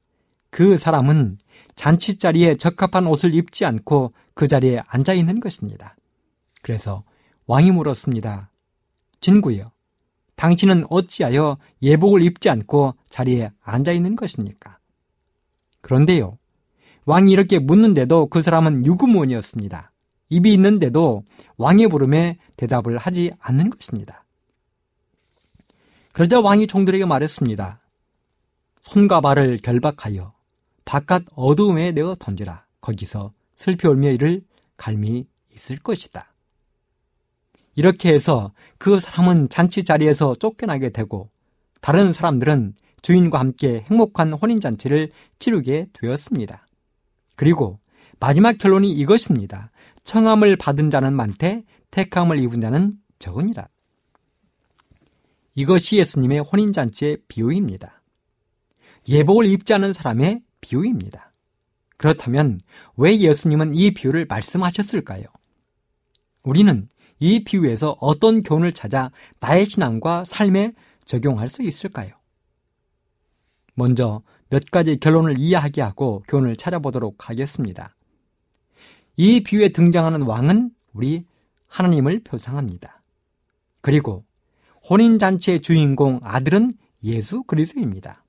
그 0.49 0.78
사람은 0.78 1.38
잔치 1.76 2.18
자리에 2.18 2.55
적합한 2.55 3.07
옷을 3.07 3.34
입지 3.34 3.66
않고 3.66 4.14
그 4.34 4.47
자리에 4.47 4.82
앉아 4.88 5.14
있는 5.14 5.39
것입니다. 5.39 5.95
그래서 6.61 7.03
왕이 7.47 7.72
물었습니다. 7.72 8.51
진구여, 9.22 9.72
당신은 10.36 10.86
어찌하여 10.89 11.57
예복을 11.81 12.21
입지 12.23 12.49
않고 12.49 12.95
자리에 13.09 13.51
앉아 13.61 13.91
있는 13.91 14.15
것입니까? 14.15 14.77
그런데요, 15.81 16.38
왕이 17.05 17.31
이렇게 17.31 17.59
묻는데도 17.59 18.27
그 18.27 18.41
사람은 18.41 18.86
유구무원이었습니다. 18.86 19.91
입이 20.29 20.53
있는데도 20.53 21.23
왕의 21.57 21.89
부름에 21.89 22.38
대답을 22.55 22.97
하지 22.97 23.31
않는 23.39 23.69
것입니다. 23.69 24.23
그러자 26.13 26.41
왕이 26.41 26.67
종들에게 26.67 27.05
말했습니다. 27.05 27.79
손과 28.81 29.21
발을 29.21 29.57
결박하여 29.57 30.34
바깥 30.86 31.23
어두움에 31.36 31.91
내어 31.91 32.15
던지라. 32.19 32.65
거기서 32.81 33.31
슬피 33.55 33.88
울며 33.88 34.11
이를 34.11 34.43
갈미 34.77 35.25
있을 35.53 35.77
것이다. 35.77 36.32
이렇게 37.76 38.13
해서 38.13 38.53
그 38.78 38.99
사람은 38.99 39.49
잔치 39.49 39.84
자리에서 39.84 40.36
쫓겨나게 40.36 40.89
되고 40.89 41.30
다른 41.82 42.13
사람들은 42.13 42.74
주인과 43.01 43.39
함께 43.39 43.84
행복한 43.89 44.34
혼인잔치를 44.34 45.11
치르게 45.39 45.88
되었습니다. 45.93 46.65
그리고 47.36 47.80
마지막 48.19 48.57
결론이 48.57 48.91
이것입니다. 48.91 49.71
청함을 50.03 50.55
받은 50.55 50.89
자는 50.89 51.13
많되 51.13 51.63
택함을 51.91 52.39
입은 52.39 52.61
자는 52.61 52.93
적으니라. 53.19 53.67
이것이 55.55 55.97
예수님의 55.97 56.39
혼인잔치의 56.39 57.17
비유입니다. 57.28 58.01
예복을 59.07 59.45
입지 59.45 59.74
않은 59.74 59.93
사람의 59.93 60.41
비유입니다. 60.61 61.34
그렇다면 61.97 62.59
왜 62.95 63.17
예수님은 63.17 63.76
이 63.76 63.93
비유를 63.93 64.26
말씀하셨을까요? 64.28 65.24
우리는 66.43 66.88
이 67.24 67.45
비유에서 67.45 67.95
어떤 68.01 68.41
교훈을 68.41 68.74
찾아 68.74 69.09
나의 69.39 69.67
신앙과 69.67 70.26
삶에 70.26 70.74
적용할 71.05 71.47
수 71.47 71.63
있을까요? 71.63 72.11
먼저 73.76 74.21
몇 74.49 74.69
가지 74.69 74.99
결론을 74.99 75.39
이해하게 75.39 75.82
하고 75.82 76.21
교훈을 76.28 76.57
찾아보도록 76.57 77.30
하겠습니다. 77.30 77.95
이 79.15 79.41
비유에 79.41 79.69
등장하는 79.69 80.24
왕은 80.24 80.71
우리 80.91 81.26
하나님을 81.67 82.26
표상합니다. 82.26 83.01
그리고 83.80 84.26
혼인잔치의 84.89 85.61
주인공 85.61 86.19
아들은 86.24 86.74
예수 87.05 87.43
그리스입니다. 87.43 88.26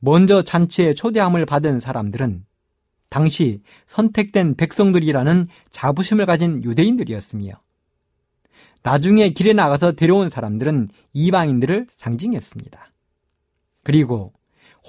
먼저 0.00 0.42
잔치에 0.42 0.94
초대함을 0.94 1.46
받은 1.46 1.78
사람들은 1.78 2.44
당시 3.08 3.62
선택된 3.86 4.56
백성들이라는 4.56 5.48
자부심을 5.70 6.26
가진 6.26 6.62
유대인들이었으며 6.62 7.52
나중에 8.82 9.30
길에 9.30 9.52
나가서 9.52 9.92
데려온 9.92 10.30
사람들은 10.30 10.88
이방인들을 11.12 11.86
상징했습니다. 11.90 12.92
그리고 13.82 14.32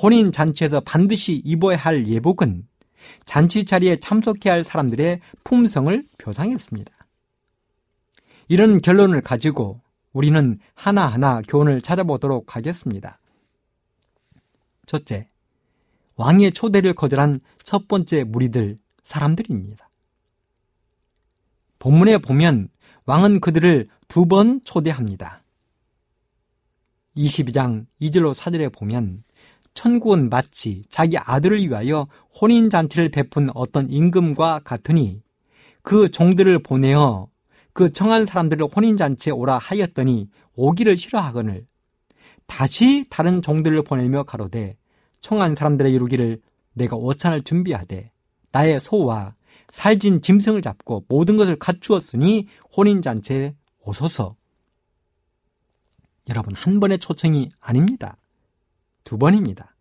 혼인 0.02 0.32
잔치에서 0.32 0.82
반드시 0.82 1.42
입어야 1.44 1.78
할 1.78 2.08
예복은 2.08 2.68
잔치 3.26 3.66
자리에 3.66 3.98
참석해야 3.98 4.54
할 4.54 4.64
사람들의 4.64 5.22
품성을 5.44 6.06
표상했습니다. 6.18 6.92
이런 8.48 8.82
결론을 8.82 9.22
가지고 9.22 9.82
우리는 10.12 10.60
하나하나 10.74 11.42
교훈을 11.48 11.82
찾아보도록 11.82 12.56
하겠습니다. 12.56 13.20
첫째, 14.86 15.30
왕의 16.20 16.52
초대를 16.52 16.96
거절한 16.96 17.40
첫 17.64 17.88
번째 17.88 18.26
무리들, 18.26 18.78
사람들입니다. 19.06 19.90
본문에 21.80 22.18
보면 22.18 22.68
왕은 23.06 23.40
그들을 23.40 23.88
두 24.10 24.26
번 24.26 24.60
초대합니다. 24.66 25.44
22장 27.16 27.86
2절로 28.02 28.34
4절에 28.34 28.74
보면 28.74 29.24
천국은 29.74 30.30
마치 30.30 30.82
자기 30.90 31.18
아들을 31.18 31.58
위하여 31.60 32.10
혼인잔치를 32.42 33.12
베푼 33.12 33.50
어떤 33.54 33.90
임금과 33.90 34.60
같으니 34.66 35.22
그 35.84 36.10
종들을 36.10 36.64
보내어 36.64 37.30
그 37.72 37.92
청한 37.92 38.26
사람들을 38.26 38.68
혼인잔치에 38.68 39.32
오라 39.32 39.58
하였더니 39.58 40.28
오기를 40.56 40.98
싫어하거늘 40.98 41.66
다시 42.46 43.06
다른 43.10 43.42
종들을 43.42 43.84
보내며 43.84 44.24
가로되 44.24 44.76
청한 45.22 45.56
사람들의 45.56 45.92
이루기를 45.94 46.42
내가 46.74 46.96
오찬을 46.96 47.42
준비하되 47.42 48.12
나의 48.52 48.80
소와 48.80 49.36
살진 49.72 50.22
짐승을 50.22 50.62
잡고 50.62 51.06
모든 51.08 51.38
것을 51.38 51.58
갖추었으니 51.58 52.48
혼인잔치에 52.76 53.56
오소서. 53.82 54.36
여러분, 56.30 56.56
한 56.56 56.80
번의 56.80 57.00
초청이 57.00 57.50
아닙니다. 57.60 58.18
두 59.04 59.18
번입니다. 59.18 59.76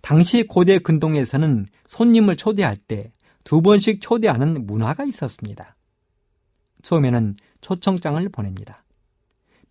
당시 0.00 0.42
고대 0.42 0.78
근동에서는 0.78 1.66
손님을 1.86 2.36
초대할 2.36 2.76
때 2.76 3.14
두 3.44 3.60
번씩 3.60 4.00
초대하는 4.00 4.66
문화가 4.66 5.04
있었습니다. 5.04 5.76
처음에는 6.82 7.36
초청장을 7.60 8.26
보냅니다. 8.30 8.84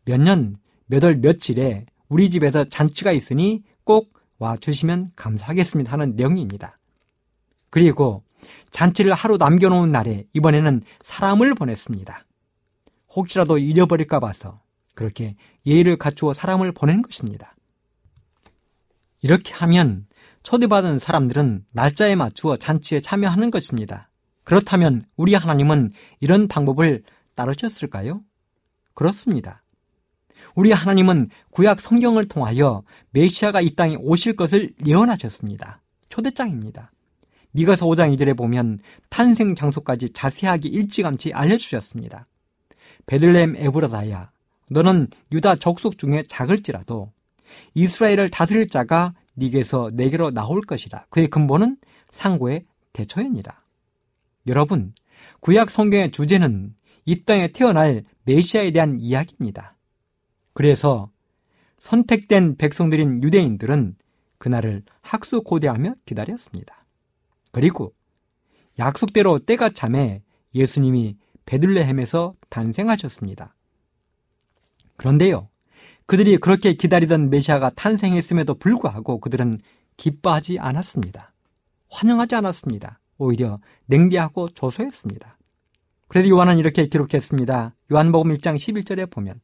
몇 0.05 0.19
년, 0.19 0.57
몇 0.85 1.03
월, 1.03 1.17
며칠에 1.17 1.87
우리 2.07 2.29
집에서 2.29 2.63
잔치가 2.63 3.11
있으니 3.11 3.63
꼭 3.83 4.13
와 4.43 4.57
주시면 4.57 5.11
감사하겠습니다 5.15 5.93
하는 5.93 6.17
내용입니다. 6.17 6.77
그리고 7.69 8.25
잔치를 8.71 9.13
하루 9.13 9.37
남겨놓은 9.37 9.89
날에 9.89 10.25
이번에는 10.33 10.81
사람을 11.01 11.55
보냈습니다. 11.55 12.25
혹시라도 13.15 13.57
잊어버릴까 13.57 14.19
봐서 14.19 14.61
그렇게 14.95 15.37
예의를 15.65 15.97
갖추어 15.97 16.33
사람을 16.33 16.73
보낸 16.73 17.01
것입니다. 17.01 17.55
이렇게 19.21 19.53
하면 19.53 20.07
초대받은 20.43 20.99
사람들은 20.99 21.65
날짜에 21.71 22.15
맞추어 22.15 22.57
잔치에 22.57 22.99
참여하는 22.99 23.49
것입니다. 23.49 24.09
그렇다면 24.43 25.05
우리 25.15 25.35
하나님은 25.35 25.93
이런 26.19 26.49
방법을 26.49 27.03
따르셨을까요? 27.35 28.21
그렇습니다. 28.93 29.62
우리 30.55 30.71
하나님은 30.71 31.29
구약 31.49 31.79
성경을 31.79 32.27
통하여 32.27 32.83
메시아가 33.11 33.61
이 33.61 33.71
땅에 33.71 33.95
오실 33.95 34.35
것을 34.35 34.73
예언하셨습니다. 34.85 35.81
초대장입니다. 36.09 36.91
미가서 37.51 37.85
5장 37.87 38.15
2절에 38.15 38.35
보면 38.37 38.79
탄생 39.09 39.55
장소까지 39.55 40.09
자세하게 40.13 40.69
일찌감치 40.69 41.33
알려주셨습니다. 41.33 42.27
베들렘 43.05 43.55
에브라다야 43.57 44.31
너는 44.69 45.07
유다 45.31 45.55
족속 45.55 45.97
중에 45.97 46.23
작을지라도 46.27 47.11
이스라엘을 47.73 48.29
다스릴 48.29 48.69
자가 48.69 49.13
네게서 49.35 49.91
내게로 49.93 50.31
나올 50.31 50.61
것이라. 50.61 51.05
그의 51.09 51.27
근본은 51.27 51.77
상고의 52.11 52.65
대초연이라. 52.93 53.61
여러분, 54.47 54.93
구약 55.39 55.69
성경의 55.69 56.11
주제는 56.11 56.75
이 57.05 57.23
땅에 57.23 57.47
태어날 57.49 58.03
메시아에 58.23 58.71
대한 58.71 58.99
이야기입니다. 58.99 59.72
그래서 60.53 61.09
선택된 61.79 62.57
백성들인 62.57 63.23
유대인들은 63.23 63.95
그날을 64.37 64.83
학수고대하며 65.01 65.95
기다렸습니다. 66.05 66.85
그리고 67.51 67.93
약속대로 68.79 69.39
때가 69.39 69.69
참에 69.69 70.21
예수님이 70.55 71.17
베들레헴에서 71.45 72.35
탄생하셨습니다. 72.49 73.55
그런데요, 74.97 75.49
그들이 76.05 76.37
그렇게 76.37 76.73
기다리던 76.73 77.29
메시아가 77.29 77.69
탄생했음에도 77.69 78.55
불구하고 78.55 79.19
그들은 79.19 79.59
기뻐하지 79.97 80.59
않았습니다. 80.59 81.33
환영하지 81.89 82.35
않았습니다. 82.35 82.99
오히려 83.17 83.59
냉대하고 83.85 84.49
조소했습니다. 84.49 85.37
그래도 86.07 86.29
요한은 86.29 86.57
이렇게 86.57 86.87
기록했습니다. 86.87 87.75
요한복음 87.91 88.35
1장 88.35 88.55
11절에 88.55 89.09
보면 89.09 89.39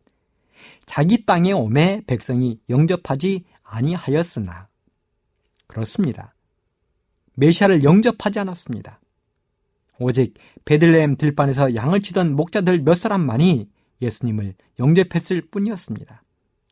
자기 0.86 1.26
땅에 1.26 1.52
오매 1.52 2.02
백성이 2.08 2.60
영접하지 2.70 3.44
아니하였으나 3.64 4.68
그렇습니다. 5.68 6.34
메시아를 7.36 7.84
영접하지 7.84 8.40
않았습니다. 8.40 9.00
오직 10.00 10.34
베들레헴 10.66 11.18
들판에서 11.18 11.76
양을 11.76 12.02
치던 12.02 12.36
목자들 12.36 12.82
몇 12.84 12.96
사람만이 12.96 13.70
예수님을 14.02 14.56
영접했을 14.80 15.42
뿐이었습니다. 15.52 16.24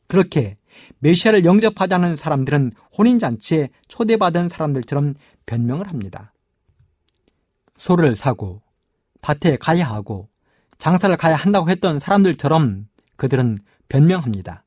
그렇게 0.07 0.57
메시아를 0.99 1.45
영접하지 1.45 1.97
는 1.97 2.15
사람들은 2.15 2.71
혼인잔치에 2.97 3.69
초대받은 3.87 4.49
사람들처럼 4.49 5.15
변명을 5.45 5.89
합니다. 5.89 6.33
소를 7.77 8.15
사고 8.15 8.61
밭에 9.21 9.57
가야 9.57 9.85
하고 9.85 10.29
장사를 10.77 11.15
가야 11.17 11.35
한다고 11.35 11.69
했던 11.69 11.99
사람들처럼 11.99 12.87
그들은 13.15 13.57
변명합니다. 13.89 14.63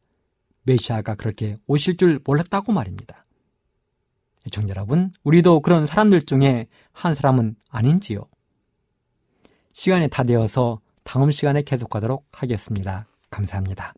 메시아가 0.63 1.15
그렇게 1.15 1.57
오실 1.67 1.97
줄 1.97 2.21
몰랐다고 2.25 2.73
말입니다. 2.73 3.25
시청자 4.45 4.71
여러분, 4.71 5.11
우리도 5.23 5.61
그런 5.61 5.87
사람들 5.87 6.23
중에 6.23 6.67
한 6.93 7.15
사람은 7.15 7.57
아닌지요? 7.69 8.27
시간이 9.73 10.09
다 10.09 10.25
되어서 10.25 10.81
다음 11.05 11.31
시간에 11.31 11.63
계속하도록 11.63 12.27
하겠습니다. 12.33 13.07
감사합니다. 13.31 13.95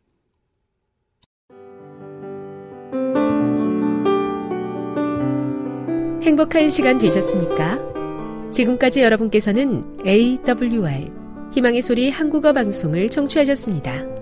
행복한 6.23 6.71
시간 6.71 6.99
되셨습니까? 6.99 8.51
지금까지 8.53 9.03
여러분께서는 9.03 9.99
AWR 10.07 11.11
희망의 11.53 11.83
소리 11.83 12.11
한국어 12.11 12.53
방송을 12.53 13.09
청취하셨습니다. 13.11 14.22